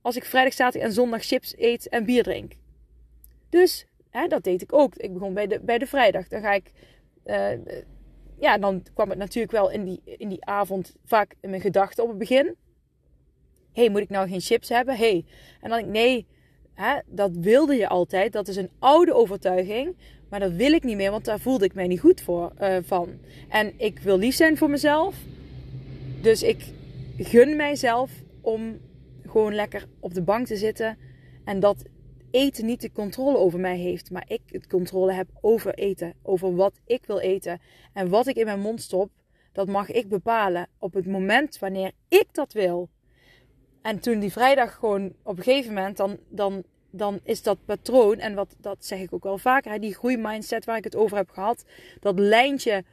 als 0.03 0.17
ik 0.17 0.25
vrijdag, 0.25 0.53
zaterdag 0.53 0.89
en 0.89 0.95
zondag 0.95 1.23
chips 1.23 1.55
eet 1.59 1.89
en 1.89 2.05
bier 2.05 2.23
drink. 2.23 2.53
Dus 3.51 3.87
hè, 4.11 4.27
dat 4.27 4.45
deed 4.45 4.63
ik 4.63 4.73
ook. 4.73 4.95
Ik 4.95 5.13
begon 5.13 5.35
bij 5.35 5.47
de, 5.47 5.61
bij 5.61 5.79
de 5.79 5.87
vrijdag. 5.87 6.29
Dan 6.29 6.41
ga 6.41 6.53
ik. 6.53 6.73
Uh, 7.25 7.51
ja, 8.39 8.59
dan 8.59 8.83
kwam 8.95 9.09
het 9.09 9.19
natuurlijk 9.19 9.53
wel 9.53 9.71
in 9.71 9.85
die, 9.85 10.01
in 10.05 10.29
die 10.29 10.45
avond 10.45 10.97
vaak 11.05 11.35
in 11.41 11.51
mijn 11.51 11.63
gedachten 11.63 12.03
op 12.03 12.09
het 12.09 12.19
begin. 12.19 12.57
hey, 13.73 13.91
moet 13.91 14.01
ik 14.01 14.09
nou 14.09 14.29
geen 14.29 14.41
chips 14.41 14.69
hebben? 14.69 14.97
hey. 14.97 15.25
En 15.61 15.71
dan 15.71 15.79
ik, 15.79 15.87
nee, 15.87 16.27
hè, 16.75 16.99
dat 17.07 17.31
wilde 17.37 17.75
je 17.75 17.89
altijd. 17.89 18.33
Dat 18.33 18.49
is 18.49 18.57
een 18.57 18.71
oude 18.79 19.15
overtuiging. 19.15 19.97
Maar 20.29 20.41
dat 20.41 20.53
wil 20.53 20.73
ik 20.73 20.85
niet 20.85 20.97
meer, 20.97 21.11
want 21.11 21.25
daar 21.25 21.41
voelde 21.41 21.65
ik 21.65 21.75
mij 21.75 21.87
niet 21.87 22.01
goed 22.01 22.21
voor, 22.21 22.53
uh, 22.61 22.77
van. 22.83 23.09
En 23.49 23.73
ik 23.77 23.99
wil 23.99 24.19
lief 24.19 24.35
zijn 24.35 24.57
voor 24.57 24.71
mezelf. 24.71 25.17
Dus 26.21 26.43
ik 26.43 26.65
gun 27.19 27.57
mijzelf 27.57 28.11
om 28.41 28.79
gewoon 29.27 29.55
lekker 29.55 29.87
op 30.01 30.15
de 30.15 30.23
bank 30.23 30.47
te 30.47 30.57
zitten. 30.57 30.99
En 31.45 31.61
dat 31.61 31.85
eten 32.31 32.67
niet 32.67 32.81
de 32.81 32.93
controle 32.93 33.37
over 33.37 33.61
mij 33.61 33.77
heeft, 33.77 34.11
maar 34.11 34.25
ik 34.27 34.41
het 34.47 34.67
controle 34.67 35.13
heb 35.13 35.29
over 35.41 35.75
eten. 35.75 36.15
Over 36.23 36.55
wat 36.55 36.81
ik 36.87 37.05
wil 37.07 37.19
eten. 37.19 37.61
En 37.93 38.09
wat 38.09 38.27
ik 38.27 38.37
in 38.37 38.45
mijn 38.45 38.61
mond 38.61 38.83
stop, 38.83 39.11
dat 39.53 39.69
mag 39.69 39.91
ik 39.91 40.09
bepalen 40.09 40.69
op 40.79 40.95
het 40.95 41.07
moment 41.07 41.59
wanneer 41.59 41.93
ik 42.09 42.27
dat 42.33 42.53
wil. 42.53 42.89
En 43.83 44.01
toen 44.01 44.19
die 44.19 44.33
vrijdag 44.33 44.75
gewoon 44.75 45.13
op 45.23 45.37
een 45.37 45.43
gegeven 45.43 45.75
moment, 45.75 45.97
dan, 45.97 46.19
dan, 46.29 46.63
dan 46.91 47.21
is 47.23 47.43
dat 47.43 47.65
patroon, 47.65 48.19
en 48.19 48.35
wat, 48.35 48.57
dat 48.61 48.85
zeg 48.85 49.01
ik 49.01 49.13
ook 49.13 49.25
wel 49.25 49.39
vaker, 49.39 49.81
die 49.81 49.95
groeimindset 49.95 50.65
waar 50.65 50.77
ik 50.77 50.85
het 50.85 50.97
over 50.97 51.17
heb 51.17 51.31
gehad, 51.31 51.65
dat 52.01 52.19
lijntje 52.19 52.85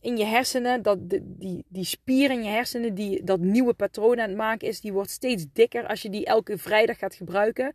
in 0.00 0.16
je 0.16 0.24
hersenen, 0.24 0.82
dat, 0.82 0.98
die, 1.22 1.64
die 1.68 1.84
spier 1.84 2.30
in 2.30 2.42
je 2.42 2.50
hersenen, 2.50 2.94
die 2.94 3.24
dat 3.24 3.40
nieuwe 3.40 3.74
patroon 3.74 4.20
aan 4.20 4.28
het 4.28 4.36
maken 4.36 4.68
is, 4.68 4.80
die 4.80 4.92
wordt 4.92 5.10
steeds 5.10 5.46
dikker 5.52 5.86
als 5.86 6.02
je 6.02 6.10
die 6.10 6.24
elke 6.24 6.58
vrijdag 6.58 6.98
gaat 6.98 7.14
gebruiken. 7.14 7.74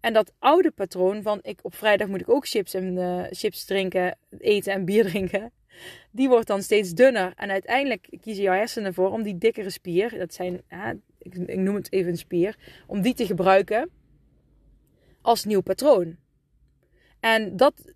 En 0.00 0.12
dat 0.12 0.32
oude 0.38 0.70
patroon 0.70 1.22
van 1.22 1.38
ik 1.42 1.58
op 1.62 1.74
vrijdag 1.74 2.08
moet 2.08 2.20
ik 2.20 2.28
ook 2.28 2.46
chips 2.46 2.74
en 2.74 2.96
uh, 2.96 3.24
chips 3.30 3.64
drinken, 3.64 4.18
eten 4.38 4.72
en 4.72 4.84
bier 4.84 5.04
drinken. 5.10 5.52
Die 6.10 6.28
wordt 6.28 6.46
dan 6.46 6.62
steeds 6.62 6.92
dunner. 6.92 7.32
En 7.36 7.50
uiteindelijk 7.50 8.08
kiezen 8.20 8.42
jouw 8.42 8.54
hersenen 8.54 8.94
voor 8.94 9.10
om 9.10 9.22
die 9.22 9.38
dikkere 9.38 9.70
spier, 9.70 10.18
dat 10.18 10.34
zijn, 10.34 10.62
ik, 11.18 11.34
ik 11.34 11.58
noem 11.58 11.74
het 11.74 11.92
even 11.92 12.10
een 12.10 12.18
spier, 12.18 12.56
om 12.86 13.00
die 13.00 13.14
te 13.14 13.26
gebruiken 13.26 13.90
als 15.22 15.44
nieuw 15.44 15.60
patroon. 15.60 16.16
En 17.20 17.56
dat 17.56 17.92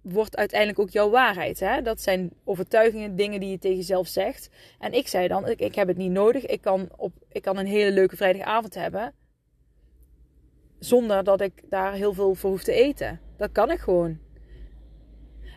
wordt 0.00 0.36
uiteindelijk 0.36 0.78
ook 0.78 0.90
jouw 0.90 1.10
waarheid. 1.10 1.60
Hè? 1.60 1.82
Dat 1.82 2.00
zijn 2.00 2.30
overtuigingen, 2.44 3.16
dingen 3.16 3.40
die 3.40 3.50
je 3.50 3.58
tegen 3.58 3.76
jezelf 3.76 4.08
zegt. 4.08 4.50
En 4.78 4.92
ik 4.92 5.08
zei 5.08 5.28
dan, 5.28 5.48
ik, 5.48 5.60
ik 5.60 5.74
heb 5.74 5.88
het 5.88 5.96
niet 5.96 6.10
nodig. 6.10 6.46
Ik 6.46 6.60
kan, 6.60 6.88
op, 6.96 7.12
ik 7.28 7.42
kan 7.42 7.56
een 7.56 7.66
hele 7.66 7.92
leuke 7.92 8.16
vrijdagavond 8.16 8.74
hebben. 8.74 9.14
Zonder 10.78 11.24
dat 11.24 11.40
ik 11.40 11.52
daar 11.68 11.92
heel 11.92 12.12
veel 12.12 12.34
voor 12.34 12.50
hoef 12.50 12.62
te 12.62 12.72
eten. 12.72 13.20
Dat 13.36 13.52
kan 13.52 13.70
ik 13.70 13.78
gewoon. 13.78 14.18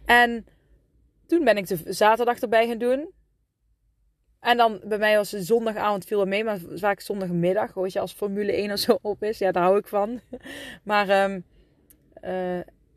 En 0.05 0.45
toen 1.27 1.43
ben 1.43 1.57
ik 1.57 1.67
de 1.67 1.93
zaterdag 1.93 2.39
erbij 2.39 2.67
gaan 2.67 2.77
doen. 2.77 3.10
En 4.39 4.57
dan 4.57 4.81
bij 4.84 4.97
mij 4.97 5.15
was 5.15 5.29
zondagavond 5.29 6.05
viel 6.05 6.21
er 6.21 6.27
mee, 6.27 6.43
maar 6.43 6.60
vaak 6.73 6.99
zondagmiddag. 6.99 7.73
Weet 7.73 7.93
je, 7.93 7.99
als 7.99 8.13
Formule 8.13 8.51
1 8.51 8.71
of 8.71 8.79
zo 8.79 8.97
op 9.01 9.23
is. 9.23 9.38
Ja, 9.38 9.51
daar 9.51 9.63
hou 9.63 9.77
ik 9.77 9.88
van. 9.88 10.19
Maar, 10.84 11.23
um, 11.23 11.43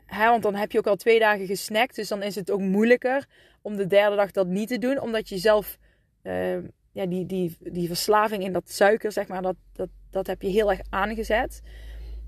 hè, 0.05 0.29
want 0.29 0.43
dan 0.43 0.55
heb 0.55 0.71
je 0.71 0.77
ook 0.77 0.87
al 0.87 0.95
twee 0.95 1.19
dagen 1.19 1.45
gesnackt. 1.45 1.95
Dus 1.95 2.07
dan 2.07 2.23
is 2.23 2.35
het 2.35 2.51
ook 2.51 2.59
moeilijker 2.59 3.25
om 3.61 3.75
de 3.75 3.87
derde 3.87 4.15
dag 4.15 4.31
dat 4.31 4.47
niet 4.47 4.67
te 4.67 4.77
doen. 4.77 4.99
Omdat 4.99 5.29
je 5.29 5.37
zelf, 5.37 5.77
uh, 6.23 6.57
ja, 6.91 7.05
die, 7.05 7.25
die, 7.25 7.57
die 7.59 7.87
verslaving 7.87 8.43
in 8.43 8.53
dat 8.53 8.69
suiker, 8.69 9.11
zeg 9.11 9.27
maar, 9.27 9.41
dat, 9.41 9.55
dat, 9.73 9.89
dat 10.09 10.27
heb 10.27 10.41
je 10.41 10.47
heel 10.47 10.71
erg 10.71 10.81
aangezet. 10.89 11.61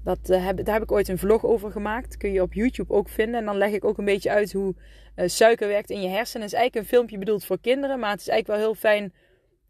Dat, 0.07 0.27
heb, 0.27 0.65
daar 0.65 0.73
heb 0.73 0.83
ik 0.83 0.91
ooit 0.91 1.07
een 1.07 1.17
vlog 1.17 1.45
over 1.45 1.71
gemaakt. 1.71 2.17
Kun 2.17 2.31
je 2.31 2.41
op 2.41 2.53
YouTube 2.53 2.93
ook 2.93 3.09
vinden. 3.09 3.39
En 3.39 3.45
dan 3.45 3.57
leg 3.57 3.71
ik 3.71 3.85
ook 3.85 3.97
een 3.97 4.05
beetje 4.05 4.29
uit 4.29 4.51
hoe 4.51 4.75
uh, 5.15 5.27
suiker 5.27 5.67
werkt 5.67 5.89
in 5.89 6.01
je 6.01 6.07
hersenen. 6.07 6.41
Het 6.41 6.53
is 6.53 6.59
eigenlijk 6.59 6.75
een 6.75 6.95
filmpje 6.95 7.17
bedoeld 7.17 7.45
voor 7.45 7.59
kinderen. 7.59 7.99
Maar 7.99 8.11
het 8.11 8.19
is 8.19 8.27
eigenlijk 8.27 8.59
wel 8.59 8.69
heel 8.69 8.79
fijn 8.79 9.13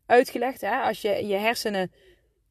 uitgelegd. 0.05 0.61
Hè? 0.61 0.75
Als 0.75 1.01
je 1.01 1.27
je 1.27 1.35
hersenen 1.35 1.91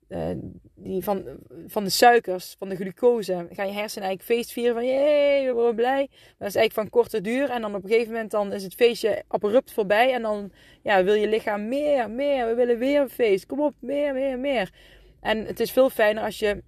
uh, 0.08 0.26
die 0.74 1.02
van, 1.02 1.24
van 1.66 1.84
de 1.84 1.90
suikers, 1.90 2.54
van 2.58 2.68
de 2.68 2.76
glucose, 2.76 3.32
gaan 3.32 3.66
je 3.66 3.72
hersenen 3.72 4.08
eigenlijk 4.08 4.22
feest 4.22 4.52
vieren 4.52 4.74
van 4.74 4.86
jee, 4.86 5.46
we 5.46 5.52
worden 5.52 5.74
blij. 5.74 6.06
Maar 6.10 6.36
dat 6.38 6.48
is 6.48 6.54
eigenlijk 6.54 6.72
van 6.72 7.00
korte 7.00 7.20
duur. 7.20 7.50
En 7.50 7.60
dan 7.60 7.74
op 7.74 7.84
een 7.84 7.90
gegeven 7.90 8.12
moment 8.12 8.30
dan 8.30 8.52
is 8.52 8.62
het 8.62 8.74
feestje 8.74 9.22
abrupt 9.28 9.72
voorbij. 9.72 10.12
En 10.12 10.22
dan 10.22 10.52
ja, 10.82 11.04
wil 11.04 11.14
je 11.14 11.28
lichaam 11.28 11.68
meer, 11.68 12.10
meer. 12.10 12.46
We 12.46 12.54
willen 12.54 12.78
weer 12.78 13.00
een 13.00 13.10
feest. 13.10 13.46
Kom 13.46 13.60
op, 13.60 13.74
meer, 13.78 14.14
meer, 14.14 14.38
meer. 14.38 14.70
En 15.20 15.44
het 15.44 15.60
is 15.60 15.72
veel 15.72 15.90
fijner 15.90 16.22
als 16.24 16.38
je 16.38 16.62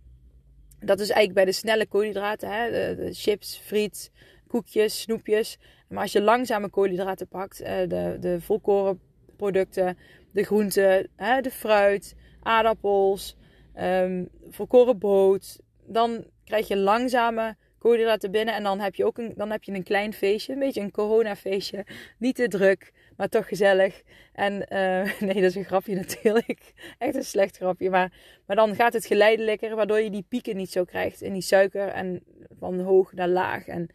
dat 0.80 1.00
is 1.00 1.10
eigenlijk 1.10 1.34
bij 1.34 1.44
de 1.44 1.52
snelle 1.52 1.86
koolhydraten, 1.86 2.50
hè? 2.52 2.70
De, 2.70 3.12
chips, 3.12 3.60
friet, 3.64 4.10
koekjes, 4.46 5.00
snoepjes. 5.00 5.58
Maar 5.88 6.02
als 6.02 6.12
je 6.12 6.22
langzame 6.22 6.68
koolhydraten 6.68 7.28
pakt, 7.28 7.60
eh, 7.60 7.88
de, 7.88 8.16
de 8.20 8.40
volkoren 8.40 9.00
producten, 9.36 9.98
de 10.32 10.44
groenten, 10.44 11.08
hè? 11.16 11.40
de 11.40 11.50
fruit, 11.50 12.14
aardappels, 12.42 13.36
um, 13.80 14.28
volkoren 14.50 14.98
brood, 14.98 15.60
dan 15.84 16.24
krijg 16.44 16.68
je 16.68 16.76
langzame 16.76 17.56
koolhydraten 17.78 18.30
binnen 18.30 18.54
en 18.54 18.62
dan 18.62 18.80
heb 18.80 18.94
je 18.94 19.04
ook 19.04 19.18
een, 19.18 19.32
dan 19.36 19.50
heb 19.50 19.64
je 19.64 19.72
een 19.72 19.82
klein 19.82 20.12
feestje, 20.12 20.52
een 20.52 20.58
beetje 20.58 20.80
een 20.80 20.90
coronafeestje. 20.90 21.86
Niet 22.18 22.34
te 22.34 22.48
druk, 22.48 22.92
maar 23.16 23.28
toch 23.28 23.48
gezellig. 23.48 24.02
En 24.32 24.52
uh, 24.54 25.20
nee, 25.28 25.34
dat 25.34 25.42
is 25.42 25.54
een 25.54 25.64
grapje 25.64 25.94
natuurlijk. 25.94 26.72
Echt 26.98 27.14
een 27.14 27.24
slecht 27.24 27.56
grapje. 27.56 27.90
Maar, 27.90 28.12
maar 28.46 28.56
dan 28.56 28.74
gaat 28.74 28.92
het 28.92 29.06
geleidelijker, 29.06 29.76
waardoor 29.76 30.00
je 30.00 30.10
die 30.10 30.24
pieken 30.28 30.56
niet 30.56 30.70
zo 30.70 30.84
krijgt 30.84 31.22
in 31.22 31.32
die 31.32 31.42
suiker. 31.42 31.88
En 31.88 32.22
van 32.58 32.80
hoog 32.80 33.12
naar 33.12 33.28
laag. 33.28 33.66
En, 33.66 33.88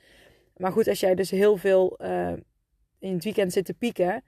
maar 0.57 0.71
goed, 0.71 0.87
als 0.87 0.99
jij 0.99 1.15
dus 1.15 1.31
heel 1.31 1.57
veel 1.57 1.99
uh, 2.01 2.33
in 2.99 3.13
het 3.13 3.23
weekend 3.23 3.53
zit 3.53 3.65
te 3.65 3.73
pieken. 3.73 4.23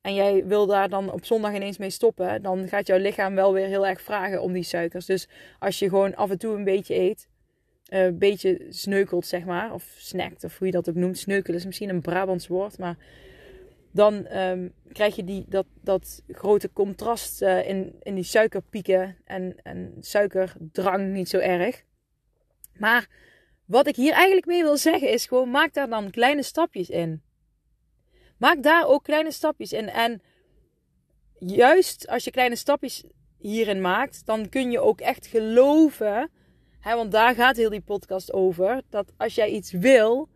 En 0.00 0.14
jij 0.14 0.46
wil 0.46 0.66
daar 0.66 0.88
dan 0.88 1.12
op 1.12 1.24
zondag 1.24 1.54
ineens 1.54 1.78
mee 1.78 1.90
stoppen. 1.90 2.42
Dan 2.42 2.68
gaat 2.68 2.86
jouw 2.86 2.98
lichaam 2.98 3.34
wel 3.34 3.52
weer 3.52 3.66
heel 3.66 3.86
erg 3.86 4.00
vragen 4.00 4.42
om 4.42 4.52
die 4.52 4.62
suikers. 4.62 5.06
Dus 5.06 5.28
als 5.58 5.78
je 5.78 5.88
gewoon 5.88 6.14
af 6.14 6.30
en 6.30 6.38
toe 6.38 6.56
een 6.56 6.64
beetje 6.64 6.94
eet 6.94 7.27
een 7.88 8.12
uh, 8.12 8.18
beetje 8.18 8.66
sneukelt, 8.68 9.26
zeg 9.26 9.44
maar. 9.44 9.72
Of 9.72 9.94
snackt, 9.96 10.44
of 10.44 10.58
hoe 10.58 10.66
je 10.66 10.72
dat 10.72 10.88
ook 10.88 10.94
noemt. 10.94 11.18
Sneukelen 11.18 11.58
is 11.58 11.66
misschien 11.66 11.88
een 11.88 12.00
Brabants 12.00 12.46
woord, 12.46 12.78
maar 12.78 12.96
dan 13.90 14.36
um, 14.36 14.72
krijg 14.92 15.16
je 15.16 15.24
die, 15.24 15.44
dat, 15.48 15.66
dat 15.80 16.22
grote 16.28 16.72
contrast 16.72 17.42
uh, 17.42 17.68
in, 17.68 17.94
in 18.02 18.14
die 18.14 18.24
suikerpieken 18.24 19.16
en, 19.24 19.56
en 19.62 19.94
suikerdrang 20.00 21.12
niet 21.12 21.28
zo 21.28 21.38
erg. 21.38 21.84
Maar 22.76 23.08
wat 23.64 23.86
ik 23.86 23.96
hier 23.96 24.12
eigenlijk 24.12 24.46
mee 24.46 24.62
wil 24.62 24.76
zeggen 24.76 25.10
is 25.10 25.26
gewoon 25.26 25.50
maak 25.50 25.74
daar 25.74 25.88
dan 25.88 26.10
kleine 26.10 26.42
stapjes 26.42 26.90
in. 26.90 27.22
Maak 28.36 28.62
daar 28.62 28.86
ook 28.86 29.04
kleine 29.04 29.30
stapjes 29.30 29.72
in. 29.72 29.88
En 29.88 30.22
juist 31.38 32.08
als 32.08 32.24
je 32.24 32.30
kleine 32.30 32.56
stapjes 32.56 33.04
hierin 33.38 33.80
maakt, 33.80 34.26
dan 34.26 34.48
kun 34.48 34.70
je 34.70 34.80
ook 34.80 35.00
echt 35.00 35.26
geloven. 35.26 36.30
Want 36.96 37.12
daar 37.12 37.34
gaat 37.34 37.56
heel 37.56 37.70
die 37.70 37.80
podcast 37.80 38.32
over. 38.32 38.82
Dat 38.90 39.12
als 39.16 39.34
jij 39.34 39.48
iets 39.48 39.72
wil, 39.72 40.28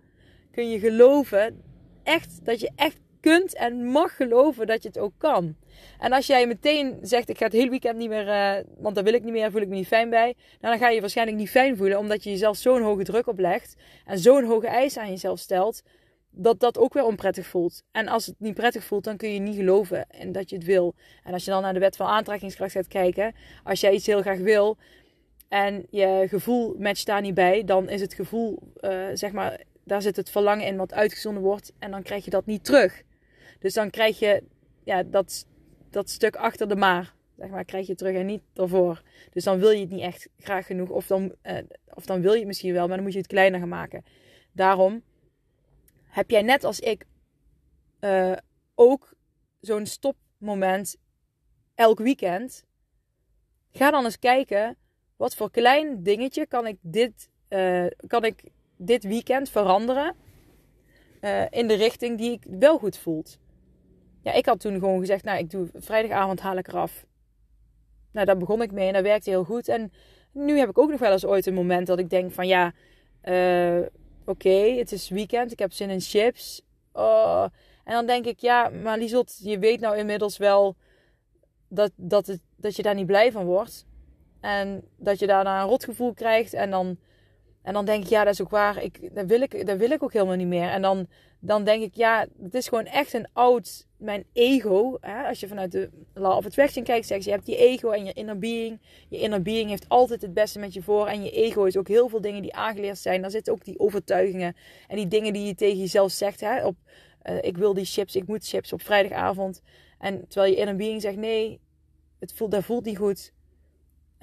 kun 0.51 0.71
je 0.71 0.79
geloven. 0.79 1.63
Echt, 2.03 2.45
dat 2.45 2.61
je 2.61 2.71
echt 2.77 3.01
kunt 3.23 3.55
en 3.55 3.87
mag 3.87 4.17
geloven 4.17 4.67
dat 4.67 4.83
je 4.83 4.89
het 4.89 4.99
ook 4.99 5.13
kan. 5.19 5.57
En 5.99 6.13
als 6.13 6.27
jij 6.27 6.47
meteen 6.47 6.99
zegt, 7.03 7.29
ik 7.29 7.39
ga 7.39 7.45
het 7.45 7.53
hele 7.53 7.71
weekend 7.71 7.97
niet 7.97 8.09
meer, 8.09 8.27
uh, 8.27 8.65
want 8.79 8.95
dat 8.95 9.05
wil 9.05 9.13
ik 9.13 9.23
niet 9.23 9.33
meer, 9.33 9.51
voel 9.51 9.61
ik 9.61 9.69
me 9.69 9.75
niet 9.75 9.87
fijn 9.87 10.11
bij. 10.11 10.35
Nou, 10.61 10.73
dan 10.75 10.79
ga 10.79 10.89
je 10.89 10.95
je 10.95 11.01
waarschijnlijk 11.01 11.39
niet 11.39 11.51
fijn 11.51 11.77
voelen, 11.77 11.99
omdat 11.99 12.25
je 12.25 12.31
jezelf 12.31 12.57
zo'n 12.57 12.83
hoge 12.83 13.03
druk 13.03 13.27
oplegt. 13.27 13.77
En 14.05 14.19
zo'n 14.19 14.45
hoge 14.45 14.67
eis 14.67 14.97
aan 14.97 15.09
jezelf 15.09 15.39
stelt, 15.39 15.83
dat 16.31 16.61
dat 16.61 16.79
ook 16.79 16.95
weer 16.95 17.05
onprettig 17.05 17.47
voelt. 17.47 17.83
En 17.93 18.09
als 18.09 18.27
het 18.27 18.35
niet 18.39 18.55
prettig 18.55 18.85
voelt, 18.85 19.05
dan 19.05 19.17
kun 19.17 19.33
je 19.33 19.41
niet 19.41 19.57
geloven 19.57 20.11
en 20.11 20.33
dat 20.33 20.51
je 20.51 20.57
het 20.57 20.65
wil. 20.65 20.95
En 21.25 21.33
als 21.33 21.45
je 21.45 21.51
dan 21.51 21.63
naar 21.63 21.75
de 21.75 21.79
wet 21.79 21.97
van 21.97 22.07
aantrekkingskracht 22.07 22.73
gaat 22.73 22.89
kijken, 22.89 23.35
als 23.65 23.81
jij 23.81 23.93
iets 23.93 24.07
heel 24.07 24.21
graag 24.21 24.39
wil 24.39 24.77
en 25.53 25.87
je 25.91 26.25
gevoel 26.29 26.75
matcht 26.79 27.07
daar 27.07 27.21
niet 27.21 27.35
bij, 27.35 27.65
dan 27.65 27.89
is 27.89 28.01
het 28.01 28.15
gevoel, 28.15 28.73
uh, 28.81 29.09
zeg 29.13 29.33
maar, 29.33 29.61
daar 29.85 30.03
zit 30.03 30.17
het 30.17 30.31
verlangen 30.31 30.67
in 30.67 30.77
wat 30.77 30.93
uitgezonden 30.93 31.43
wordt 31.43 31.73
en 31.79 31.91
dan 31.91 32.03
krijg 32.03 32.25
je 32.25 32.31
dat 32.31 32.47
niet 32.47 32.65
terug. 32.65 33.03
Dus 33.59 33.75
dan 33.75 33.91
krijg 33.91 34.19
je 34.19 34.43
ja, 34.85 35.03
dat, 35.03 35.47
dat 35.91 36.11
stuk 36.11 36.37
achter 36.37 36.69
de 36.69 36.77
maar, 36.77 37.15
zeg 37.39 37.51
maar, 37.51 37.65
krijg 37.65 37.87
je 37.87 37.95
terug 37.95 38.17
en 38.17 38.27
niet 38.27 38.43
ervoor. 38.55 39.03
Dus 39.33 39.45
dan 39.45 39.59
wil 39.59 39.71
je 39.71 39.81
het 39.81 39.91
niet 39.91 40.01
echt 40.01 40.29
graag 40.39 40.67
genoeg. 40.67 40.89
Of 40.89 41.07
dan, 41.07 41.35
uh, 41.43 41.59
of 41.95 42.07
dan 42.07 42.21
wil 42.21 42.33
je 42.33 42.39
het 42.39 42.47
misschien 42.47 42.73
wel, 42.73 42.87
maar 42.87 42.97
dan 42.97 43.05
moet 43.05 43.13
je 43.13 43.19
het 43.19 43.29
kleiner 43.29 43.61
gaan 43.61 43.69
maken. 43.69 44.05
Daarom 44.53 45.03
heb 46.05 46.31
jij 46.31 46.43
net 46.43 46.65
als 46.65 46.81
ik 46.81 47.07
uh, 48.01 48.37
ook 48.75 49.15
zo'n 49.61 49.87
stopmoment 49.87 50.97
elk 51.75 51.99
weekend. 51.99 52.65
Ga 53.73 53.91
dan 53.91 54.05
eens 54.05 54.19
kijken, 54.19 54.77
wat 55.23 55.35
voor 55.35 55.51
klein 55.51 56.03
dingetje 56.03 56.47
kan 56.47 56.67
ik 56.67 56.77
dit, 56.81 57.29
uh, 57.49 57.87
kan 58.07 58.25
ik 58.25 58.43
dit 58.77 59.05
weekend 59.05 59.51
veranderen 59.51 60.15
in 61.51 61.69
de 61.69 61.75
richting 61.75 62.19
die 62.19 62.33
ik 62.33 62.45
wel 62.59 62.79
goed 62.79 62.99
voelt 62.99 63.39
ja, 64.23 64.33
ik 64.33 64.47
had 64.47 64.61
toen 64.61 64.79
gewoon 64.79 64.99
gezegd, 64.99 65.25
nou, 65.25 65.39
ik 65.39 65.51
doe 65.51 65.69
vrijdagavond 65.75 66.41
haal 66.41 66.57
ik 66.57 66.69
eraf. 66.69 67.07
Nou, 68.13 68.27
daar 68.27 68.37
begon 68.37 68.63
ik 68.63 68.73
mee 68.73 68.87
en 68.87 68.93
dat 68.93 69.03
werkte 69.03 69.31
heel 69.31 69.45
goed. 69.45 69.69
En 69.69 69.93
nu 70.33 70.59
heb 70.59 70.69
ik 70.69 70.79
ook 70.79 70.91
nog 70.91 71.01
wel 71.01 71.13
eens 71.13 71.27
ooit 71.27 71.47
een 71.47 71.55
moment 71.55 71.87
dat 71.87 71.99
ik 71.99 72.11
denk 72.11 72.33
van, 72.33 72.47
ja, 72.47 72.73
uh, 73.25 73.87
oké, 74.25 74.75
het 74.79 74.93
is 74.93 75.09
weekend, 75.09 75.53
ik 75.53 75.59
heb 75.59 75.73
zin 75.73 75.91
in 75.91 76.01
chips. 76.01 76.63
Oh. 76.93 77.45
En 77.85 77.93
dan 77.93 78.07
denk 78.07 78.27
ik, 78.27 78.39
ja, 78.39 78.69
maar 78.69 78.99
Liesot, 78.99 79.39
je 79.43 79.59
weet 79.59 79.81
nou 79.81 79.97
inmiddels 79.97 80.37
wel 80.37 80.77
dat, 81.69 81.93
dat, 81.97 82.27
het, 82.27 82.41
dat 82.57 82.77
je 82.77 82.83
daar 82.83 82.95
niet 82.95 83.07
blij 83.07 83.33
van 83.33 83.45
wordt. 83.45 83.87
En 84.43 84.83
dat 84.97 85.19
je 85.19 85.27
daarna 85.27 85.61
een 85.61 85.69
rotgevoel 85.69 86.15
krijgt. 86.15 86.55
En 86.55 86.71
dan, 86.71 86.97
en 87.63 87.73
dan 87.73 87.85
denk 87.85 88.05
ik, 88.05 88.11
ja, 88.11 88.25
dat 88.25 88.33
is 88.33 88.43
ook 88.43 88.51
waar. 88.51 88.83
Ik, 88.83 89.15
dat, 89.15 89.27
wil 89.27 89.41
ik, 89.41 89.67
dat 89.67 89.79
wil 89.79 89.91
ik 89.91 90.03
ook 90.03 90.13
helemaal 90.13 90.37
niet 90.37 90.47
meer. 90.47 90.69
En 90.69 90.83
dan 90.83 91.09
dan 91.45 91.65
denk 91.65 91.83
ik, 91.83 91.95
ja, 91.95 92.27
het 92.43 92.55
is 92.55 92.69
gewoon 92.69 92.85
echt 92.85 93.13
een 93.13 93.27
oud, 93.33 93.87
mijn 93.97 94.25
ego. 94.33 94.97
Hè? 95.01 95.27
Als 95.29 95.41
je 95.41 95.49
vanuit 95.49 95.73
de 95.73 95.91
law 96.15 96.37
of 96.37 96.47
attraction 96.47 96.85
kijkt, 96.85 97.07
zeg 97.07 97.19
je, 97.19 97.25
je 97.25 97.31
hebt 97.31 97.47
die 97.47 97.57
ego 97.57 97.91
en 97.91 98.05
je 98.05 98.13
inner 98.13 98.39
being. 98.39 98.81
Je 99.09 99.19
inner 99.19 99.43
being 99.43 99.71
heeft 99.71 99.89
altijd 99.89 100.23
het 100.23 100.35
beste 100.35 100.59
met 100.59 100.73
je 100.73 100.83
voor. 100.83 101.07
En 101.07 101.25
je 101.25 101.31
ego 101.31 101.65
is 101.65 101.77
ook 101.77 101.89
heel 101.89 102.09
veel 102.09 102.21
dingen 102.21 102.43
die 102.43 102.55
aangeleerd 102.55 102.99
zijn. 102.99 103.21
Daar 103.21 103.31
zitten 103.31 103.53
ook 103.53 103.65
die 103.65 103.79
overtuigingen 103.79 104.57
en 104.89 104.97
die 104.97 105.09
dingen 105.09 105.33
die 105.33 105.47
je 105.47 105.55
tegen 105.55 105.79
jezelf 105.79 106.13
zegt. 106.13 106.41
Hè? 106.41 106.67
Op, 106.67 106.77
uh, 107.25 107.43
ik 107.43 107.57
wil 107.57 107.75
die 107.75 107.85
chips, 107.85 108.17
ik 108.17 108.27
moet 108.27 108.47
chips 108.47 108.73
op 108.73 108.83
vrijdagavond. 108.83 109.63
En 109.99 110.29
terwijl 110.29 110.53
je 110.53 110.59
inner 110.59 110.77
being 110.77 111.01
zegt, 111.01 111.17
nee, 111.17 111.61
het 112.19 112.33
voelt, 112.33 112.51
dat 112.51 112.65
voelt 112.65 112.85
niet 112.85 112.99
goed. 112.99 113.33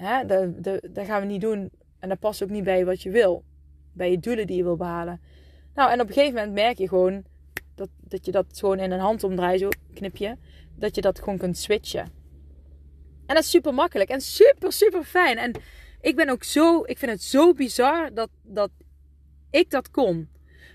Hè? 0.00 0.26
Dat, 0.60 1.06
gaan 1.06 1.20
we 1.20 1.26
niet 1.26 1.40
doen. 1.40 1.70
En 1.98 2.08
dat 2.08 2.18
past 2.18 2.42
ook 2.42 2.50
niet 2.50 2.64
bij 2.64 2.84
wat 2.84 3.02
je 3.02 3.10
wil. 3.10 3.44
Bij 3.92 4.10
je 4.10 4.18
doelen 4.18 4.46
die 4.46 4.56
je 4.56 4.62
wil 4.62 4.76
behalen. 4.76 5.20
Nou, 5.74 5.90
en 5.90 6.00
op 6.00 6.08
een 6.08 6.12
gegeven 6.12 6.34
moment 6.34 6.52
merk 6.52 6.78
je 6.78 6.88
gewoon 6.88 7.24
dat, 7.74 7.88
dat 8.00 8.24
je 8.24 8.32
dat 8.32 8.46
gewoon 8.58 8.78
in 8.78 8.90
een 8.90 9.00
handomdraai, 9.00 9.58
zo 9.58 9.68
knipje, 9.94 10.36
dat 10.74 10.94
je 10.94 11.00
dat 11.00 11.18
gewoon 11.18 11.38
kunt 11.38 11.58
switchen. 11.58 12.00
En 13.26 13.34
dat 13.34 13.44
is 13.44 13.50
super 13.50 13.74
makkelijk 13.74 14.10
en 14.10 14.20
super, 14.20 14.72
super 14.72 15.04
fijn. 15.04 15.38
En 15.38 15.52
ik 16.00 16.16
ben 16.16 16.28
ook 16.28 16.44
zo, 16.44 16.82
ik 16.84 16.98
vind 16.98 17.10
het 17.10 17.22
zo 17.22 17.52
bizar 17.52 18.14
dat, 18.14 18.30
dat 18.42 18.70
ik 19.50 19.70
dat 19.70 19.90
kon. 19.90 20.28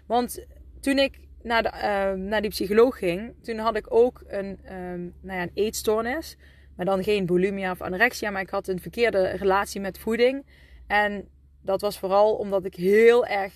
Want 0.08 0.46
toen 0.80 0.98
ik 0.98 1.20
naar, 1.42 1.64
de, 1.64 1.72
uh, 1.74 2.24
naar 2.24 2.42
die 2.42 2.50
psycholoog 2.50 2.98
ging, 2.98 3.34
toen 3.42 3.58
had 3.58 3.76
ik 3.76 3.94
ook 3.94 4.24
een, 4.28 4.60
um, 4.74 5.14
nou 5.22 5.38
ja, 5.38 5.42
een 5.42 5.52
eetstoornis. 5.54 6.38
Maar 6.76 6.86
dan 6.86 7.04
geen 7.04 7.26
bulimia 7.26 7.72
of 7.72 7.82
anorexia, 7.82 8.30
maar 8.30 8.42
ik 8.42 8.50
had 8.50 8.68
een 8.68 8.80
verkeerde 8.80 9.28
relatie 9.28 9.82
met 9.82 10.00
voeding. 10.00 10.46
En 10.88 11.28
dat 11.62 11.82
was 11.82 12.00
vooral 12.00 12.36
omdat 12.36 12.66
ik 12.66 12.76
heel 12.76 13.26
erg 13.26 13.54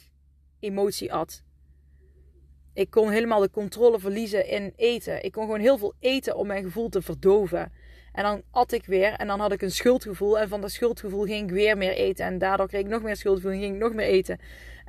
emotie 0.60 1.14
at. 1.14 1.44
Ik 2.74 2.90
kon 2.90 3.10
helemaal 3.10 3.40
de 3.40 3.50
controle 3.52 4.00
verliezen 4.00 4.48
in 4.48 4.74
eten. 4.76 5.24
Ik 5.24 5.32
kon 5.32 5.44
gewoon 5.44 5.60
heel 5.60 5.78
veel 5.78 5.94
eten 6.00 6.36
om 6.36 6.48
mijn 6.48 6.64
gevoel 6.64 6.90
te 6.90 7.02
verdoven. 7.02 7.72
En 8.12 8.24
dan 8.24 8.42
at 8.52 8.72
ik 8.72 8.86
weer 8.86 9.14
en 9.14 9.28
dan 9.28 9.40
had 9.40 9.52
ik 9.52 9.62
een 9.62 9.72
schuldgevoel. 9.72 10.40
En 10.40 10.50
van 10.50 10.62
dat 10.62 10.72
schuldgevoel 10.72 11.26
ging 11.26 11.44
ik 11.50 11.56
weer 11.56 11.78
meer 11.78 11.94
eten. 11.94 12.26
En 12.26 12.38
daardoor 12.38 12.68
kreeg 12.68 12.82
ik 12.82 12.88
nog 12.88 13.02
meer 13.02 13.16
schuldgevoel 13.16 13.52
en 13.52 13.60
ging 13.60 13.74
ik 13.74 13.82
nog 13.82 13.94
meer 13.94 14.06
eten. 14.06 14.40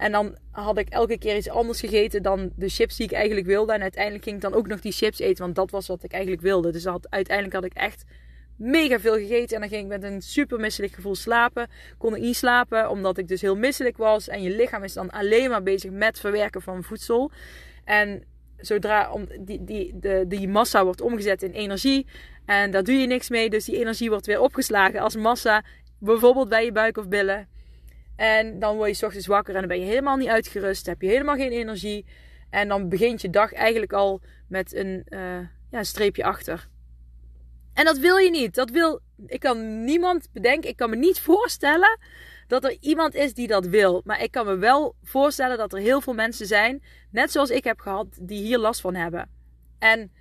En 0.01 0.13
dan 0.13 0.37
had 0.51 0.79
ik 0.79 0.89
elke 0.89 1.19
keer 1.19 1.37
iets 1.37 1.49
anders 1.49 1.81
gegeten 1.81 2.23
dan 2.23 2.53
de 2.57 2.69
chips 2.69 2.97
die 2.97 3.07
ik 3.07 3.13
eigenlijk 3.13 3.47
wilde. 3.47 3.73
En 3.73 3.83
uiteindelijk 3.83 4.25
ging 4.25 4.37
ik 4.37 4.43
dan 4.43 4.55
ook 4.55 4.67
nog 4.67 4.81
die 4.81 4.93
chips 4.93 5.19
eten, 5.19 5.45
want 5.45 5.55
dat 5.55 5.71
was 5.71 5.87
wat 5.87 6.03
ik 6.03 6.13
eigenlijk 6.13 6.43
wilde. 6.43 6.73
Dus 6.73 6.87
uiteindelijk 6.87 7.55
had 7.55 7.65
ik 7.65 7.75
echt 7.75 8.05
mega 8.57 9.01
veel 9.01 9.15
gegeten. 9.15 9.55
En 9.55 9.61
dan 9.61 9.69
ging 9.71 9.83
ik 9.83 9.89
met 9.89 10.03
een 10.03 10.23
super 10.23 10.61
misselijk 10.61 10.93
gevoel 10.93 11.15
slapen. 11.15 11.69
Kon 11.99 12.17
ik 12.17 12.23
niet 12.23 12.37
slapen, 12.37 12.91
omdat 12.91 13.19
ik 13.19 13.29
dus 13.29 13.41
heel 13.41 13.57
misselijk 13.57 13.97
was. 13.97 14.29
En 14.29 14.43
je 14.43 14.57
lichaam 14.57 14.85
is 14.85 14.93
dan 14.93 15.11
alleen 15.11 15.51
maar 15.51 15.63
bezig 15.63 15.91
met 15.91 16.21
verwerken 16.21 16.63
van 16.63 16.83
voedsel. 16.85 17.31
En 17.85 18.25
zodra 18.57 19.13
om, 19.13 19.27
die, 19.41 19.65
die, 19.65 19.99
de, 19.99 20.25
die 20.29 20.49
massa 20.49 20.85
wordt 20.85 21.01
omgezet 21.01 21.43
in 21.43 21.53
energie. 21.53 22.07
En 22.47 22.71
daar 22.71 22.85
doe 22.85 22.95
je 22.95 23.07
niks 23.07 23.29
mee. 23.29 23.51
Dus 23.51 23.65
die 23.65 23.79
energie 23.79 24.11
wordt 24.11 24.27
weer 24.27 24.41
opgeslagen 24.41 25.01
als 25.01 25.17
massa. 25.17 25.65
Bijvoorbeeld 25.99 26.49
bij 26.49 26.65
je 26.65 26.73
buik 26.73 26.97
of 26.97 27.09
billen. 27.09 27.50
En 28.21 28.59
dan 28.59 28.77
word 28.77 28.89
je 28.89 28.95
s 28.95 29.03
ochtends 29.03 29.27
wakker 29.27 29.55
en 29.55 29.61
dan 29.61 29.69
ben 29.69 29.81
je 29.81 29.87
helemaal 29.87 30.17
niet 30.17 30.29
uitgerust. 30.29 30.87
Heb 30.87 31.03
je 31.03 31.09
helemaal 31.09 31.37
geen 31.37 31.51
energie. 31.51 32.07
En 32.51 32.69
dan 32.69 32.89
begint 32.89 33.23
je 33.23 33.31
dag 33.31 33.53
eigenlijk 33.53 33.93
al 33.93 34.21
met 34.49 34.75
een, 34.75 35.07
uh, 35.09 35.21
ja, 35.71 35.79
een 35.79 35.85
streepje 35.85 36.25
achter. 36.25 36.69
En 37.75 37.85
dat 37.85 37.99
wil 37.99 38.17
je 38.17 38.31
niet. 38.31 38.55
Dat 38.55 38.71
wil, 38.71 39.01
ik 39.27 39.41
kan 39.41 39.85
niemand 39.85 40.29
bedenken. 40.33 40.71
Ik 40.71 40.77
kan 40.77 40.91
me 40.91 40.97
niet 40.97 41.21
voorstellen 41.31 41.99
dat 42.47 42.65
er 42.65 42.77
iemand 42.81 43.15
is 43.15 43.35
die 43.35 43.47
dat 43.47 43.67
wil. 43.67 44.03
Maar 44.05 44.23
ik 44.23 44.31
kan 44.31 44.47
me 44.47 44.57
wel 44.57 44.95
voorstellen 45.03 45.59
dat 45.59 45.73
er 45.73 45.79
heel 45.79 46.01
veel 46.01 46.15
mensen 46.15 46.47
zijn, 46.47 46.83
net 47.11 47.31
zoals 47.31 47.51
ik 47.51 47.65
heb 47.65 47.81
gehad, 47.81 48.07
die 48.21 48.43
hier 48.43 48.59
last 48.59 48.81
van 48.81 48.95
hebben. 48.95 49.29
En 49.79 50.13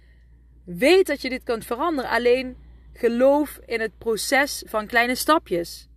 weet 0.65 1.07
dat 1.07 1.21
je 1.21 1.29
dit 1.29 1.43
kunt 1.43 1.65
veranderen. 1.65 2.09
Alleen 2.09 2.57
geloof 2.93 3.59
in 3.65 3.79
het 3.81 3.97
proces 3.97 4.63
van 4.67 4.87
kleine 4.87 5.15
stapjes. 5.15 5.88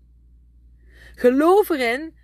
Geloof 1.15 1.69
erin 1.69 2.17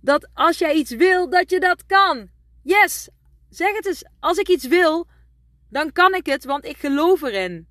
dat 0.00 0.28
als 0.34 0.58
jij 0.58 0.74
iets 0.74 0.90
wil, 0.90 1.30
dat 1.30 1.50
je 1.50 1.60
dat 1.60 1.86
kan. 1.86 2.30
Yes, 2.62 3.08
zeg 3.48 3.76
het 3.76 3.86
eens. 3.86 4.04
Als 4.20 4.38
ik 4.38 4.48
iets 4.48 4.66
wil, 4.66 5.06
dan 5.70 5.92
kan 5.92 6.14
ik 6.14 6.26
het, 6.26 6.44
want 6.44 6.64
ik 6.64 6.76
geloof 6.76 7.22
erin. 7.22 7.66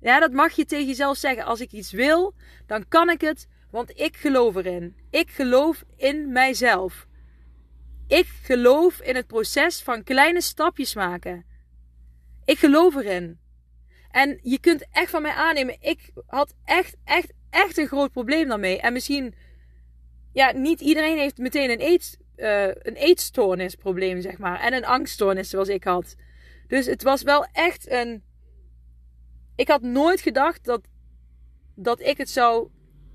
Ja, 0.00 0.20
dat 0.20 0.32
mag 0.32 0.52
je 0.52 0.64
tegen 0.64 0.86
jezelf 0.86 1.16
zeggen. 1.16 1.44
Als 1.44 1.60
ik 1.60 1.72
iets 1.72 1.92
wil, 1.92 2.34
dan 2.66 2.88
kan 2.88 3.10
ik 3.10 3.20
het, 3.20 3.46
want 3.70 3.98
ik 4.00 4.16
geloof 4.16 4.54
erin. 4.54 4.96
Ik 5.10 5.30
geloof 5.30 5.84
in 5.96 6.32
mijzelf. 6.32 7.06
Ik 8.06 8.26
geloof 8.42 9.00
in 9.00 9.14
het 9.14 9.26
proces 9.26 9.82
van 9.82 10.02
kleine 10.02 10.40
stapjes 10.40 10.94
maken. 10.94 11.44
Ik 12.44 12.58
geloof 12.58 12.94
erin. 12.94 13.38
En 14.10 14.38
je 14.42 14.58
kunt 14.58 14.86
echt 14.90 15.10
van 15.10 15.22
mij 15.22 15.32
aannemen, 15.32 15.76
ik 15.80 16.10
had 16.26 16.54
echt, 16.64 16.96
echt, 17.04 17.32
echt 17.50 17.78
een 17.78 17.86
groot 17.86 18.12
probleem 18.12 18.48
daarmee. 18.48 18.80
En 18.80 18.92
misschien, 18.92 19.34
ja, 20.32 20.52
niet 20.52 20.80
iedereen 20.80 21.18
heeft 21.18 21.38
meteen 21.38 21.70
een, 21.70 21.80
eet, 21.80 22.18
uh, 22.36 22.66
een 22.66 22.94
eetstoornisprobleem, 22.94 24.20
zeg 24.20 24.38
maar. 24.38 24.60
En 24.60 24.72
een 24.72 24.86
angststoornis 24.86 25.50
zoals 25.50 25.68
ik 25.68 25.84
had. 25.84 26.16
Dus 26.66 26.86
het 26.86 27.02
was 27.02 27.22
wel 27.22 27.46
echt 27.52 27.90
een 27.90 28.22
ik 29.56 29.68
had 29.68 29.82
nooit 29.82 30.20
gedacht 30.20 30.64
dat, 30.64 30.80
dat 31.74 32.00
ik 32.00 32.16
het 32.16 32.30
zou 32.30 32.68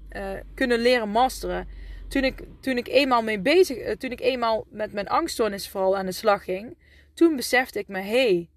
uh, 0.10 0.40
kunnen 0.54 0.80
leren 0.80 1.10
masteren. 1.10 1.68
Toen 2.08 2.24
ik, 2.24 2.44
toen 2.60 2.78
ik 2.78 2.88
eenmaal 2.88 3.24
mee 3.24 3.40
bezig, 3.40 3.78
uh, 3.78 3.92
toen 3.92 4.12
ik 4.12 4.20
eenmaal 4.20 4.66
met 4.70 4.94
mijn 4.94 5.08
angststoornis 5.08 5.70
vooral 5.70 5.98
aan 5.98 6.06
de 6.06 6.12
slag 6.12 6.44
ging, 6.44 6.78
toen 7.14 7.36
besefte 7.36 7.80
ik 7.80 7.88
me, 7.88 8.00
hé, 8.00 8.04
hey, 8.10 8.50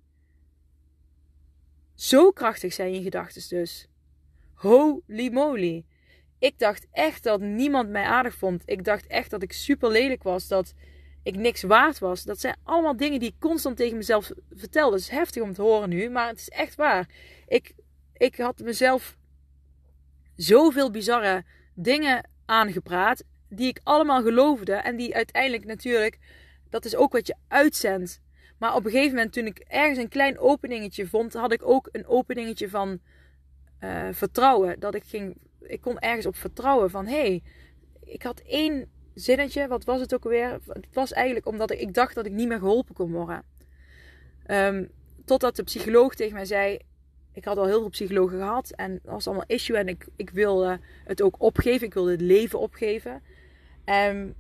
zo 1.95 2.31
krachtig 2.31 2.73
zijn 2.73 2.95
je 2.95 3.03
gedachten 3.03 3.49
dus. 3.49 3.89
Holy 4.55 5.33
moly. 5.33 5.85
Ik 6.39 6.59
dacht 6.59 6.87
echt 6.93 7.23
dat 7.23 7.41
niemand 7.41 7.89
mij 7.89 8.05
aardig 8.05 8.35
vond. 8.35 8.63
Ik 8.67 8.85
dacht 8.85 9.07
echt 9.07 9.31
dat 9.31 9.43
ik 9.43 9.53
super 9.53 9.91
lelijk 9.91 10.23
was, 10.23 10.49
dat 10.49 10.75
ik 11.23 11.37
niks 11.37 11.63
waard 11.63 11.99
was. 11.99 12.23
Dat 12.23 12.41
zijn 12.41 12.57
allemaal 12.63 12.97
dingen 12.97 13.21
die 13.21 13.29
ik 13.29 13.41
constant 13.41 13.77
tegen 13.77 13.97
mezelf 13.97 14.31
vertelde. 14.51 14.95
Het 14.95 15.05
is 15.05 15.11
heftig 15.11 15.43
om 15.43 15.53
te 15.53 15.63
horen 15.63 15.89
nu, 15.89 16.11
maar 16.11 16.29
het 16.29 16.39
is 16.39 16.49
echt 16.49 16.75
waar. 16.75 17.09
Ik, 17.47 17.75
ik 18.13 18.37
had 18.37 18.59
mezelf 18.59 19.17
zoveel 20.37 20.91
bizarre 20.91 21.45
dingen 21.75 22.29
aangepraat. 22.45 23.25
Die 23.49 23.69
ik 23.69 23.81
allemaal 23.83 24.23
geloofde. 24.23 24.73
En 24.73 24.97
die 24.97 25.15
uiteindelijk 25.15 25.65
natuurlijk. 25.65 26.19
Dat 26.71 26.85
is 26.85 26.97
ook 26.97 27.13
wat 27.13 27.27
je 27.27 27.35
uitzendt. 27.49 28.21
Maar 28.59 28.75
op 28.75 28.85
een 28.85 28.91
gegeven 28.91 29.15
moment, 29.15 29.33
toen 29.33 29.47
ik 29.47 29.59
ergens 29.59 29.99
een 29.99 30.09
klein 30.09 30.39
openingetje 30.39 31.07
vond, 31.07 31.33
had 31.33 31.53
ik 31.53 31.69
ook 31.69 31.89
een 31.93 32.07
openingetje 32.07 32.69
van 32.69 33.01
uh, 33.85 34.09
vertrouwen. 34.13 34.81
Dat 34.81 34.95
ik 34.95 35.05
ging. 35.05 35.37
Ik 35.61 35.81
kon 35.81 35.99
ergens 35.99 36.27
op 36.27 36.37
vertrouwen 36.37 36.91
van 36.91 37.07
hé, 37.07 37.21
hey, 37.21 37.43
ik 38.05 38.23
had 38.23 38.41
één 38.41 38.89
zinnetje. 39.15 39.69
Wat 39.69 39.85
was 39.85 40.01
het 40.01 40.15
ook 40.15 40.25
alweer? 40.25 40.59
Het 40.67 40.87
was 40.93 41.13
eigenlijk 41.13 41.47
omdat 41.47 41.71
ik, 41.71 41.95
dacht 41.95 42.15
dat 42.15 42.27
ik 42.27 42.33
niet 42.33 42.49
meer 42.49 42.59
geholpen 42.59 42.95
kon 42.95 43.13
worden. 43.13 43.43
Um, 44.47 44.91
totdat 45.25 45.57
de 45.57 45.63
psycholoog 45.63 46.15
tegen 46.15 46.35
mij 46.35 46.45
zei: 46.45 46.79
Ik 47.33 47.45
had 47.45 47.57
al 47.57 47.67
heel 47.67 47.81
veel 47.81 47.89
psychologen 47.89 48.39
gehad 48.39 48.71
en 48.71 49.01
dat 49.03 49.13
was 49.13 49.27
allemaal 49.27 49.45
issue. 49.47 49.77
En 49.77 49.89
ik, 49.89 50.07
ik 50.17 50.31
wilde 50.31 50.81
het 51.05 51.23
ook 51.23 51.43
opgeven. 51.43 51.87
Ik 51.87 51.95
wilde 51.95 52.11
het 52.11 52.21
leven 52.21 52.61
opgeven. 52.61 53.23
Um, 53.85 54.35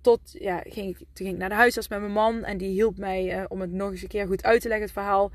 tot, 0.00 0.20
ja, 0.38 0.62
ging 0.66 0.96
toen 0.96 1.06
ging 1.12 1.28
ik 1.30 1.38
naar 1.38 1.48
de 1.48 1.54
huisarts 1.54 1.88
met 1.88 2.00
mijn 2.00 2.12
man. 2.12 2.44
En 2.44 2.58
die 2.58 2.68
hielp 2.68 2.96
mij 2.98 3.38
uh, 3.38 3.44
om 3.48 3.60
het 3.60 3.72
nog 3.72 3.90
eens 3.90 4.02
een 4.02 4.08
keer 4.08 4.26
goed 4.26 4.44
uit 4.44 4.60
te 4.60 4.68
leggen, 4.68 4.86
het 4.86 4.94
verhaal. 4.94 5.30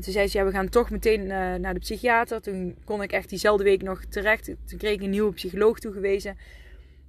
En 0.00 0.06
toen 0.06 0.14
zei 0.14 0.28
ze, 0.28 0.38
ja, 0.38 0.44
we 0.44 0.50
gaan 0.50 0.68
toch 0.68 0.90
meteen 0.90 1.20
uh, 1.20 1.54
naar 1.54 1.74
de 1.74 1.80
psychiater. 1.80 2.40
Toen 2.40 2.76
kon 2.84 3.02
ik 3.02 3.12
echt 3.12 3.28
diezelfde 3.28 3.64
week 3.64 3.82
nog 3.82 4.04
terecht. 4.04 4.44
Toen 4.44 4.78
kreeg 4.78 4.92
ik 4.92 5.02
een 5.02 5.10
nieuwe 5.10 5.32
psycholoog 5.32 5.78
toegewezen. 5.78 6.36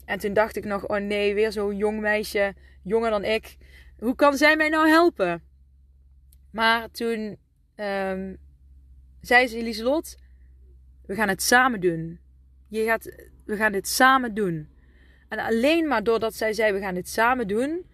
En 0.05 0.19
toen 0.19 0.33
dacht 0.33 0.55
ik 0.55 0.65
nog, 0.65 0.87
oh 0.87 0.97
nee, 0.97 1.33
weer 1.33 1.51
zo'n 1.51 1.77
jong 1.77 1.99
meisje, 1.99 2.53
jonger 2.83 3.09
dan 3.09 3.23
ik. 3.23 3.57
Hoe 3.99 4.15
kan 4.15 4.37
zij 4.37 4.55
mij 4.55 4.69
nou 4.69 4.87
helpen? 4.87 5.43
Maar 6.51 6.91
toen 6.91 7.37
um, 7.75 8.37
zei 9.21 9.47
ze, 9.47 9.63
Lieselot, 9.63 10.17
we 11.05 11.15
gaan 11.15 11.27
het 11.27 11.41
samen 11.41 11.79
doen. 11.79 12.19
Je 12.67 12.83
gaat, 12.83 13.15
we 13.45 13.55
gaan 13.55 13.71
dit 13.71 13.87
samen 13.87 14.33
doen. 14.33 14.69
En 15.29 15.39
alleen 15.39 15.87
maar 15.87 16.03
doordat 16.03 16.33
zij 16.33 16.53
zei, 16.53 16.73
we 16.73 16.79
gaan 16.79 16.95
dit 16.95 17.09
samen 17.09 17.47
doen, 17.47 17.85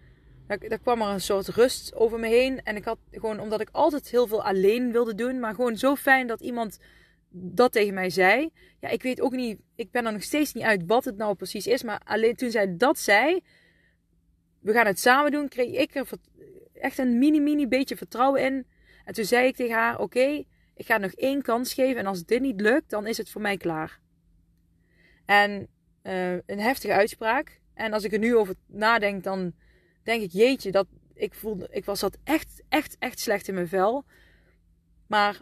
daar, 0.48 0.78
kwam 0.78 1.00
er 1.00 1.08
een 1.08 1.20
soort 1.20 1.48
rust 1.48 1.94
over 1.94 2.18
me 2.18 2.28
heen. 2.28 2.62
En 2.62 2.76
ik 2.76 2.84
had 2.84 2.98
gewoon, 3.10 3.40
omdat 3.40 3.60
ik 3.60 3.68
altijd 3.72 4.10
heel 4.10 4.26
veel 4.26 4.44
alleen 4.44 4.92
wilde 4.92 5.14
doen, 5.14 5.40
maar 5.40 5.54
gewoon 5.54 5.76
zo 5.76 5.94
fijn 5.94 6.26
dat 6.26 6.40
iemand 6.40 6.78
dat 7.30 7.72
tegen 7.72 7.94
mij 7.94 8.10
zei. 8.10 8.50
Ja, 8.80 8.88
ik 8.88 9.02
weet 9.02 9.20
ook 9.20 9.32
niet, 9.32 9.58
ik 9.74 9.90
ben 9.90 10.06
er 10.06 10.12
nog 10.12 10.22
steeds 10.22 10.52
niet 10.52 10.64
uit 10.64 10.82
wat 10.86 11.04
het 11.04 11.16
nou 11.16 11.34
precies 11.34 11.66
is. 11.66 11.82
Maar 11.82 12.00
alleen 12.04 12.34
toen 12.34 12.50
zij 12.50 12.76
dat 12.76 12.98
zei, 12.98 13.40
we 14.60 14.72
gaan 14.72 14.86
het 14.86 15.00
samen 15.00 15.30
doen, 15.30 15.48
kreeg 15.48 15.74
ik 15.74 15.94
er 15.94 16.08
echt 16.72 16.98
een 16.98 17.18
mini, 17.18 17.40
mini 17.40 17.68
beetje 17.68 17.96
vertrouwen 17.96 18.42
in. 18.42 18.66
En 19.04 19.14
toen 19.14 19.24
zei 19.24 19.46
ik 19.46 19.56
tegen 19.56 19.74
haar: 19.74 19.98
Oké, 19.98 20.44
ik 20.74 20.86
ga 20.86 20.98
nog 20.98 21.12
één 21.12 21.42
kans 21.42 21.74
geven. 21.74 21.96
En 21.96 22.06
als 22.06 22.24
dit 22.24 22.40
niet 22.40 22.60
lukt, 22.60 22.90
dan 22.90 23.06
is 23.06 23.16
het 23.16 23.30
voor 23.30 23.40
mij 23.40 23.56
klaar. 23.56 24.00
En 25.24 25.68
uh, 26.02 26.32
een 26.32 26.60
heftige 26.60 26.92
uitspraak. 26.92 27.60
En 27.74 27.92
als 27.92 28.04
ik 28.04 28.12
er 28.12 28.18
nu 28.18 28.36
over 28.36 28.54
nadenk, 28.66 29.24
dan 29.24 29.52
denk 30.08 30.22
ik: 30.22 30.32
Jeetje, 30.32 30.70
dat, 30.70 30.86
ik, 31.14 31.34
voelde, 31.34 31.68
ik 31.70 31.84
was 31.84 32.00
dat 32.00 32.18
echt, 32.24 32.62
echt, 32.68 32.96
echt 32.98 33.18
slecht 33.18 33.48
in 33.48 33.54
mijn 33.54 33.68
vel. 33.68 34.04
Maar 35.06 35.40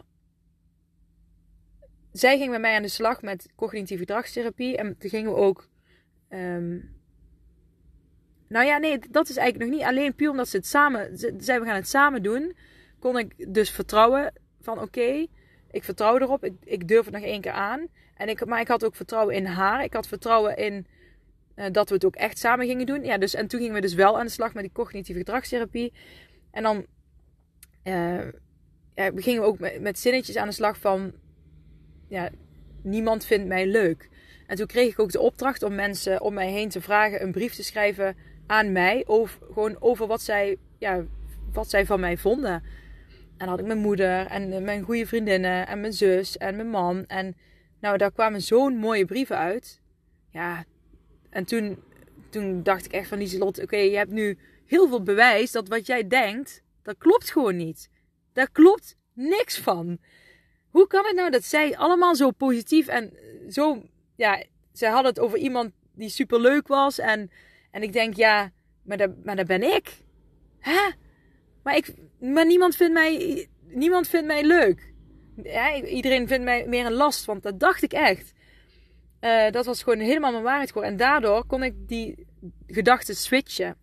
zij 2.11 2.37
ging 2.37 2.51
met 2.51 2.61
mij 2.61 2.75
aan 2.75 2.81
de 2.81 2.87
slag 2.87 3.21
met 3.21 3.49
cognitieve 3.55 4.05
gedragstherapie. 4.05 4.77
En 4.77 4.97
toen 4.97 5.09
gingen 5.09 5.31
we 5.31 5.37
ook. 5.37 5.67
Um, 6.29 6.95
nou 8.47 8.65
ja, 8.65 8.77
nee, 8.77 8.99
dat 9.09 9.29
is 9.29 9.37
eigenlijk 9.37 9.69
nog 9.69 9.79
niet 9.79 9.87
alleen 9.87 10.15
puur 10.15 10.29
omdat 10.29 10.47
ze 10.47 10.57
het 10.57 10.67
samen. 10.67 11.17
Ze 11.17 11.35
we 11.35 11.65
gaan 11.65 11.75
het 11.75 11.87
samen 11.87 12.23
doen. 12.23 12.55
Kon 12.99 13.17
ik 13.17 13.53
dus 13.53 13.71
vertrouwen 13.71 14.33
van 14.61 14.81
oké, 14.81 15.27
ik 15.71 15.83
vertrouw 15.83 16.17
erop. 16.17 16.43
Ik, 16.43 16.53
ik, 16.63 16.87
durf 16.87 17.05
het 17.05 17.13
nog 17.13 17.23
één 17.23 17.41
keer 17.41 17.51
aan. 17.51 17.87
En 18.15 18.29
ik, 18.29 18.45
maar 18.45 18.59
ik 18.59 18.67
had 18.67 18.85
ook 18.85 18.95
vertrouwen 18.95 19.35
in 19.35 19.45
haar. 19.45 19.83
Ik 19.83 19.93
had 19.93 20.07
vertrouwen 20.07 20.57
in 20.57 20.87
uh, 21.57 21.65
dat 21.71 21.89
we 21.89 21.95
het 21.95 22.05
ook 22.05 22.15
echt 22.15 22.37
samen 22.37 22.65
gingen 22.65 22.85
doen. 22.85 23.03
Ja, 23.03 23.17
dus, 23.17 23.33
en 23.33 23.47
toen 23.47 23.59
gingen 23.59 23.75
we 23.75 23.81
dus 23.81 23.93
wel 23.93 24.19
aan 24.19 24.25
de 24.25 24.31
slag 24.31 24.53
met 24.53 24.63
die 24.63 24.71
cognitieve 24.71 25.19
gedragstherapie. 25.19 25.93
En 26.51 26.63
dan 26.63 26.85
uh, 27.83 28.27
ja, 28.93 29.11
gingen 29.15 29.41
we 29.41 29.47
ook 29.47 29.79
met, 29.79 29.99
zinnetjes 29.99 30.35
aan 30.35 30.47
de 30.47 30.53
slag 30.53 30.77
van 30.77 31.13
ja, 32.07 32.29
niemand 32.81 33.25
vindt 33.25 33.47
mij 33.47 33.67
leuk. 33.67 34.09
En 34.47 34.55
toen 34.55 34.67
kreeg 34.67 34.91
ik 34.91 34.99
ook 34.99 35.11
de 35.11 35.19
opdracht 35.19 35.63
om 35.63 35.75
mensen 35.75 36.21
om 36.21 36.33
mij 36.33 36.51
heen 36.51 36.69
te 36.69 36.81
vragen 36.81 37.21
een 37.21 37.31
brief 37.31 37.53
te 37.53 37.63
schrijven 37.63 38.15
aan 38.47 38.71
mij. 38.71 39.03
Over, 39.07 39.39
gewoon 39.53 39.81
over 39.81 40.07
wat 40.07 40.21
zij, 40.21 40.57
ja, 40.77 41.03
wat 41.53 41.69
zij 41.69 41.85
van 41.85 41.99
mij 41.99 42.17
vonden. 42.17 42.51
En 42.51 43.45
dan 43.45 43.47
had 43.47 43.59
ik 43.59 43.65
mijn 43.65 43.79
moeder 43.79 44.25
en 44.25 44.63
mijn 44.63 44.83
goede 44.83 45.05
vriendinnen 45.05 45.67
en 45.67 45.79
mijn 45.79 45.93
zus 45.93 46.37
en 46.37 46.55
mijn 46.55 46.69
man. 46.69 47.05
En 47.05 47.35
nou, 47.79 47.97
daar 47.97 48.11
kwamen 48.11 48.41
zo'n 48.41 48.77
mooie 48.77 49.05
brieven 49.05 49.37
uit. 49.37 49.81
Ja, 50.29 50.65
en 51.37 51.45
toen, 51.45 51.83
toen 52.29 52.63
dacht 52.63 52.85
ik 52.85 52.91
echt 52.91 53.07
van 53.07 53.17
Lieselot, 53.17 53.61
oké, 53.61 53.77
je 53.77 53.97
hebt 53.97 54.11
nu 54.11 54.37
heel 54.65 54.87
veel 54.87 55.03
bewijs 55.03 55.51
dat 55.51 55.67
wat 55.67 55.85
jij 55.85 56.07
denkt, 56.07 56.63
dat 56.83 56.95
klopt 56.97 57.31
gewoon 57.31 57.55
niet. 57.55 57.89
Daar 58.33 58.51
klopt 58.51 58.95
niks 59.13 59.57
van. 59.57 59.97
Hoe 60.69 60.87
kan 60.87 61.05
het 61.05 61.15
nou 61.15 61.29
dat 61.29 61.43
zij 61.43 61.77
allemaal 61.77 62.15
zo 62.15 62.31
positief 62.31 62.87
en 62.87 63.13
zo, 63.49 63.83
ja, 64.15 64.43
zij 64.71 64.89
hadden 64.89 65.09
het 65.09 65.19
over 65.19 65.37
iemand 65.37 65.71
die 65.93 66.09
super 66.09 66.41
leuk 66.41 66.67
was 66.67 66.99
en, 66.99 67.31
en 67.71 67.83
ik 67.83 67.93
denk, 67.93 68.15
ja, 68.15 68.51
maar 68.83 68.97
dat, 68.97 69.11
maar 69.23 69.35
dat 69.35 69.47
ben 69.47 69.63
ik. 69.75 69.89
Hè? 70.59 70.89
Maar, 71.63 71.75
ik, 71.75 71.93
maar 72.19 72.45
niemand 72.45 72.75
vindt 72.75 72.93
mij, 72.93 73.47
niemand 73.67 74.07
vindt 74.07 74.27
mij 74.27 74.43
leuk. 74.43 74.93
Ja, 75.43 75.81
iedereen 75.81 76.27
vindt 76.27 76.43
mij 76.43 76.65
meer 76.67 76.85
een 76.85 76.93
last, 76.93 77.25
want 77.25 77.43
dat 77.43 77.59
dacht 77.59 77.83
ik 77.83 77.93
echt. 77.93 78.33
Uh, 79.21 79.51
dat 79.51 79.65
was 79.65 79.83
gewoon 79.83 79.99
helemaal 79.99 80.31
mijn 80.31 80.43
waarheid 80.43 80.67
geworden. 80.67 80.91
En 80.91 80.97
daardoor 80.97 81.45
kon 81.45 81.63
ik 81.63 81.73
die 81.87 82.27
gedachten 82.67 83.15
switchen. 83.15 83.75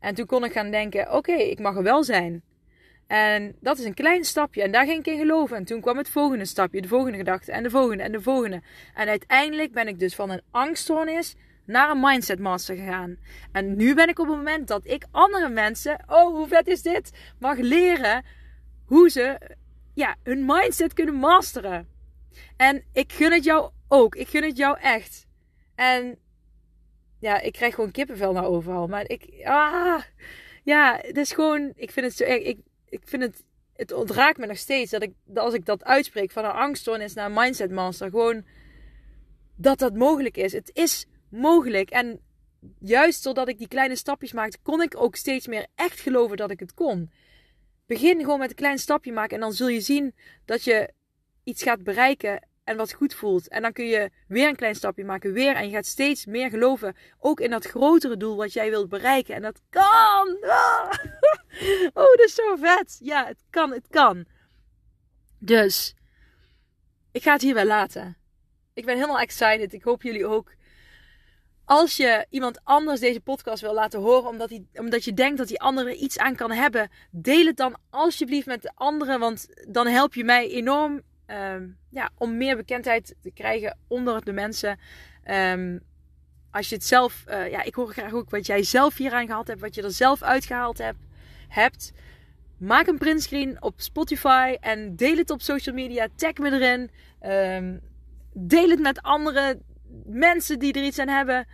En 0.00 0.14
toen 0.14 0.26
kon 0.26 0.44
ik 0.44 0.52
gaan 0.52 0.70
denken: 0.70 1.12
oké, 1.12 1.32
ik 1.32 1.58
mag 1.58 1.76
er 1.76 1.82
wel 1.82 2.04
zijn. 2.04 2.42
En 3.06 3.56
dat 3.60 3.78
is 3.78 3.84
een 3.84 3.94
klein 3.94 4.24
stapje. 4.24 4.62
En 4.62 4.72
daar 4.72 4.86
ging 4.86 4.98
ik 4.98 5.06
in 5.06 5.18
geloven. 5.18 5.56
En 5.56 5.64
toen 5.64 5.80
kwam 5.80 5.96
het 5.96 6.08
volgende 6.08 6.44
stapje, 6.44 6.80
de 6.80 6.88
volgende 6.88 7.18
gedachte 7.18 7.52
en 7.52 7.62
de 7.62 7.70
volgende 7.70 8.02
en 8.02 8.12
de 8.12 8.20
volgende. 8.20 8.62
En 8.94 9.08
uiteindelijk 9.08 9.72
ben 9.72 9.88
ik 9.88 9.98
dus 9.98 10.14
van 10.14 10.30
een 10.30 10.42
angststoornis 10.50 11.36
naar 11.66 11.90
een 11.90 12.00
mindset 12.00 12.38
master 12.38 12.76
gegaan. 12.76 13.16
En 13.52 13.76
nu 13.76 13.94
ben 13.94 14.08
ik 14.08 14.18
op 14.18 14.26
het 14.26 14.36
moment 14.36 14.68
dat 14.68 14.86
ik 14.86 15.06
andere 15.10 15.48
mensen, 15.48 16.04
oh 16.06 16.34
hoe 16.34 16.48
vet 16.48 16.66
is 16.66 16.82
dit, 16.82 17.12
mag 17.38 17.58
leren 17.58 18.24
hoe 18.84 19.10
ze 19.10 19.38
ja, 19.94 20.16
hun 20.22 20.44
mindset 20.44 20.92
kunnen 20.92 21.14
masteren. 21.14 21.88
En 22.56 22.84
ik 22.92 23.12
gun 23.12 23.32
het 23.32 23.44
jou 23.44 23.70
ook. 23.88 24.14
Ik 24.14 24.28
gun 24.28 24.42
het 24.42 24.56
jou 24.56 24.78
echt. 24.80 25.26
En 25.74 26.18
ja, 27.20 27.40
ik 27.40 27.52
krijg 27.52 27.74
gewoon 27.74 27.90
kippenvel 27.90 28.32
naar 28.32 28.44
overal. 28.44 28.86
Maar 28.86 29.08
ik, 29.08 29.42
ah, 29.44 30.02
ja, 30.64 30.98
het 31.02 31.16
is 31.16 31.32
gewoon, 31.32 31.72
ik 31.76 31.90
vind 31.90 32.06
het 32.06 32.16
zo. 32.16 32.24
Ik, 32.24 32.58
ik 32.88 33.02
vind 33.04 33.22
het, 33.22 33.44
het 33.72 33.92
ontraakt 33.92 34.38
me 34.38 34.46
nog 34.46 34.58
steeds 34.58 34.90
dat 34.90 35.02
ik, 35.02 35.12
als 35.34 35.54
ik 35.54 35.64
dat 35.64 35.84
uitspreek 35.84 36.30
van 36.30 36.44
een 36.44 36.50
angststoornis 36.50 37.14
naar 37.14 37.26
een 37.26 37.32
mindset 37.34 37.70
master, 37.70 38.10
gewoon 38.10 38.44
dat 39.56 39.78
dat 39.78 39.94
mogelijk 39.94 40.36
is. 40.36 40.52
Het 40.52 40.70
is 40.72 41.06
mogelijk. 41.30 41.90
En 41.90 42.20
juist 42.78 43.24
doordat 43.24 43.48
ik 43.48 43.58
die 43.58 43.68
kleine 43.68 43.96
stapjes 43.96 44.32
maakte, 44.32 44.58
kon 44.62 44.82
ik 44.82 45.00
ook 45.00 45.16
steeds 45.16 45.46
meer 45.46 45.66
echt 45.74 46.00
geloven 46.00 46.36
dat 46.36 46.50
ik 46.50 46.60
het 46.60 46.74
kon. 46.74 47.10
Begin 47.86 48.20
gewoon 48.20 48.38
met 48.38 48.50
een 48.50 48.56
klein 48.56 48.78
stapje 48.78 49.12
maken 49.12 49.34
en 49.34 49.40
dan 49.40 49.52
zul 49.52 49.68
je 49.68 49.80
zien 49.80 50.14
dat 50.44 50.64
je 50.64 50.92
iets 51.46 51.62
gaat 51.62 51.82
bereiken 51.82 52.48
en 52.64 52.76
wat 52.76 52.92
goed 52.92 53.14
voelt. 53.14 53.48
En 53.48 53.62
dan 53.62 53.72
kun 53.72 53.86
je 53.86 54.10
weer 54.28 54.48
een 54.48 54.56
klein 54.56 54.74
stapje 54.74 55.04
maken, 55.04 55.32
weer. 55.32 55.54
En 55.54 55.66
je 55.66 55.74
gaat 55.74 55.86
steeds 55.86 56.26
meer 56.26 56.50
geloven, 56.50 56.96
ook 57.18 57.40
in 57.40 57.50
dat 57.50 57.66
grotere 57.66 58.16
doel 58.16 58.36
wat 58.36 58.52
jij 58.52 58.70
wilt 58.70 58.88
bereiken. 58.88 59.34
En 59.34 59.42
dat 59.42 59.62
kan! 59.70 60.38
Ah! 60.42 60.90
Oh, 61.94 62.16
dat 62.16 62.20
is 62.26 62.34
zo 62.34 62.56
vet! 62.56 62.96
Ja, 63.00 63.26
het 63.26 63.44
kan, 63.50 63.72
het 63.72 63.86
kan. 63.88 64.24
Dus, 65.38 65.94
ik 67.12 67.22
ga 67.22 67.32
het 67.32 67.42
hierbij 67.42 67.66
laten. 67.66 68.16
Ik 68.74 68.84
ben 68.84 68.94
helemaal 68.94 69.18
excited. 69.18 69.72
Ik 69.72 69.82
hoop 69.82 70.02
jullie 70.02 70.26
ook. 70.26 70.54
Als 71.64 71.96
je 71.96 72.26
iemand 72.30 72.60
anders 72.64 73.00
deze 73.00 73.20
podcast 73.20 73.62
wil 73.62 73.74
laten 73.74 74.00
horen, 74.00 74.28
omdat, 74.28 74.50
hij, 74.50 74.66
omdat 74.74 75.04
je 75.04 75.14
denkt 75.14 75.38
dat 75.38 75.48
die 75.48 75.60
andere 75.60 75.96
iets 75.96 76.18
aan 76.18 76.36
kan 76.36 76.50
hebben, 76.50 76.90
deel 77.10 77.46
het 77.46 77.56
dan 77.56 77.76
alsjeblieft 77.90 78.46
met 78.46 78.62
de 78.62 78.72
anderen, 78.74 79.20
want 79.20 79.46
dan 79.68 79.86
help 79.86 80.14
je 80.14 80.24
mij 80.24 80.48
enorm 80.48 81.02
um, 81.26 81.78
ja, 81.88 82.10
om 82.14 82.36
meer 82.36 82.56
bekendheid 82.56 83.14
te 83.22 83.30
krijgen 83.30 83.78
onder 83.86 84.24
de 84.24 84.32
mensen. 84.32 84.78
Um, 85.30 85.80
als 86.50 86.68
je 86.68 86.74
het 86.74 86.84
zelf, 86.84 87.24
uh, 87.28 87.50
ja, 87.50 87.62
ik 87.62 87.74
hoor 87.74 87.92
graag 87.92 88.12
ook 88.12 88.30
wat 88.30 88.46
jij 88.46 88.62
zelf 88.62 88.96
hieraan 88.96 89.26
gehad 89.26 89.46
hebt, 89.46 89.60
wat 89.60 89.74
je 89.74 89.82
er 89.82 89.92
zelf 89.92 90.22
uitgehaald 90.22 90.78
hebt. 90.78 90.98
hebt. 91.48 91.92
Maak 92.56 92.86
een 92.86 92.98
printscreen 92.98 93.62
op 93.62 93.80
Spotify 93.80 94.56
en 94.60 94.96
deel 94.96 95.16
het 95.16 95.30
op 95.30 95.42
social 95.42 95.74
media. 95.74 96.08
Tag 96.16 96.34
me 96.34 96.52
erin. 96.52 96.90
Um, 97.30 97.80
deel 98.32 98.68
het 98.68 98.80
met 98.80 99.02
andere 99.02 99.58
mensen 100.04 100.58
die 100.58 100.72
er 100.72 100.84
iets 100.84 100.98
aan 100.98 101.08
hebben. 101.08 101.46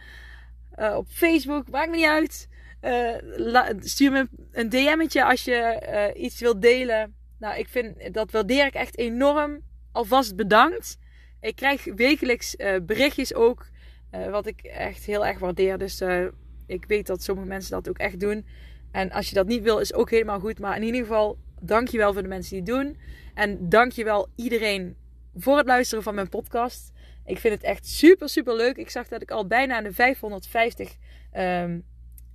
Uh, 0.79 0.95
op 0.97 1.07
Facebook, 1.09 1.71
maakt 1.71 1.91
me 1.91 1.97
niet 1.97 2.07
uit. 2.07 2.49
Uh, 2.83 3.69
stuur 3.81 4.13
me 4.13 4.29
een 4.53 4.69
DM'tje 4.69 5.25
als 5.25 5.45
je 5.45 6.13
iets 6.17 6.41
wilt 6.41 6.63
delen. 6.63 7.15
Nou, 7.43 7.59
ik 7.59 7.69
vind 7.69 8.15
dat 8.15 8.31
waardeer 8.31 8.67
ik 8.67 8.75
echt 8.75 8.99
enorm. 8.99 9.61
Alvast 9.93 10.37
bedankt. 10.37 10.99
Ik 11.41 11.57
krijg 11.57 11.85
wekelijks 11.85 12.55
uh, 12.55 12.77
berichtjes 12.83 13.35
ook. 13.35 13.67
Uh, 14.15 14.31
wat 14.31 14.47
ik 14.47 14.63
echt 14.63 15.05
heel 15.05 15.27
erg 15.27 15.39
waardeer. 15.39 15.79
Dus 15.79 16.01
uh, 16.01 16.25
ik 16.67 16.85
weet 16.85 17.07
dat 17.07 17.23
sommige 17.23 17.49
mensen 17.49 17.71
dat 17.71 17.89
ook 17.89 17.99
echt 17.99 18.21
doen. 18.21 18.47
En 18.93 19.11
als 19.11 19.29
je 19.29 19.35
dat 19.35 19.47
niet 19.47 19.63
wil, 19.63 19.79
is 19.79 19.95
ook 19.95 20.11
helemaal 20.11 20.41
goed. 20.41 20.59
Maar 20.59 20.77
in 20.77 20.83
ieder 20.83 21.01
geval, 21.01 21.39
dankjewel 21.61 22.13
voor 22.13 22.23
de 22.23 22.29
mensen 22.29 22.51
die 22.51 22.75
het 22.75 22.85
doen. 22.85 22.97
En 23.35 23.69
dankjewel 23.69 24.29
iedereen 24.37 24.97
voor 25.35 25.57
het 25.57 25.67
luisteren 25.67 26.03
van 26.03 26.15
mijn 26.15 26.29
podcast. 26.29 26.93
Ik 27.25 27.39
vind 27.39 27.55
het 27.55 27.63
echt 27.63 27.87
super, 27.87 28.29
super 28.29 28.57
leuk. 28.57 28.77
Ik 28.77 28.91
zag 28.91 29.09
dat 29.09 29.23
ik 29.23 29.31
al 29.31 29.47
bijna 29.47 29.77
aan 29.77 29.85
de 29.85 29.93
550 29.93 30.97
um, 31.37 31.85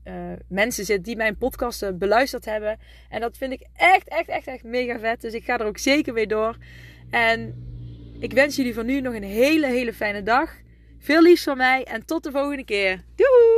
uh, 0.08 0.14
mensen 0.50 0.86
zit 0.86 1.06
die 1.06 1.16
mijn 1.16 1.38
podcast 1.38 1.98
beluisterd 1.98 2.46
hebben. 2.46 2.80
En 3.10 3.22
dat 3.22 3.38
vind 3.38 3.52
ik 3.52 3.68
echt, 3.76 4.08
echt, 4.08 4.28
echt, 4.28 4.48
echt 4.48 4.64
mega 4.64 5.00
vet. 5.00 5.22
Dus 5.22 5.34
ik 5.34 5.44
ga 5.44 5.60
er 5.60 5.66
ook 5.66 5.78
zeker 5.78 6.14
mee 6.14 6.28
door. 6.28 6.58
En 7.10 7.56
ik 8.20 8.34
wens 8.34 8.56
jullie 8.56 8.74
voor 8.74 8.86
nu 8.86 9.02
nog 9.02 9.14
een 9.14 9.24
hele, 9.24 9.68
hele 9.68 9.94
fijne 9.94 10.24
dag. 10.24 10.56
Veel 11.00 11.22
liefs 11.22 11.44
van 11.44 11.58
mij 11.58 11.84
en 11.84 12.06
tot 12.06 12.24
de 12.24 12.32
volgende 12.32 12.66
keer. 12.66 13.04
Doei! 13.16 13.57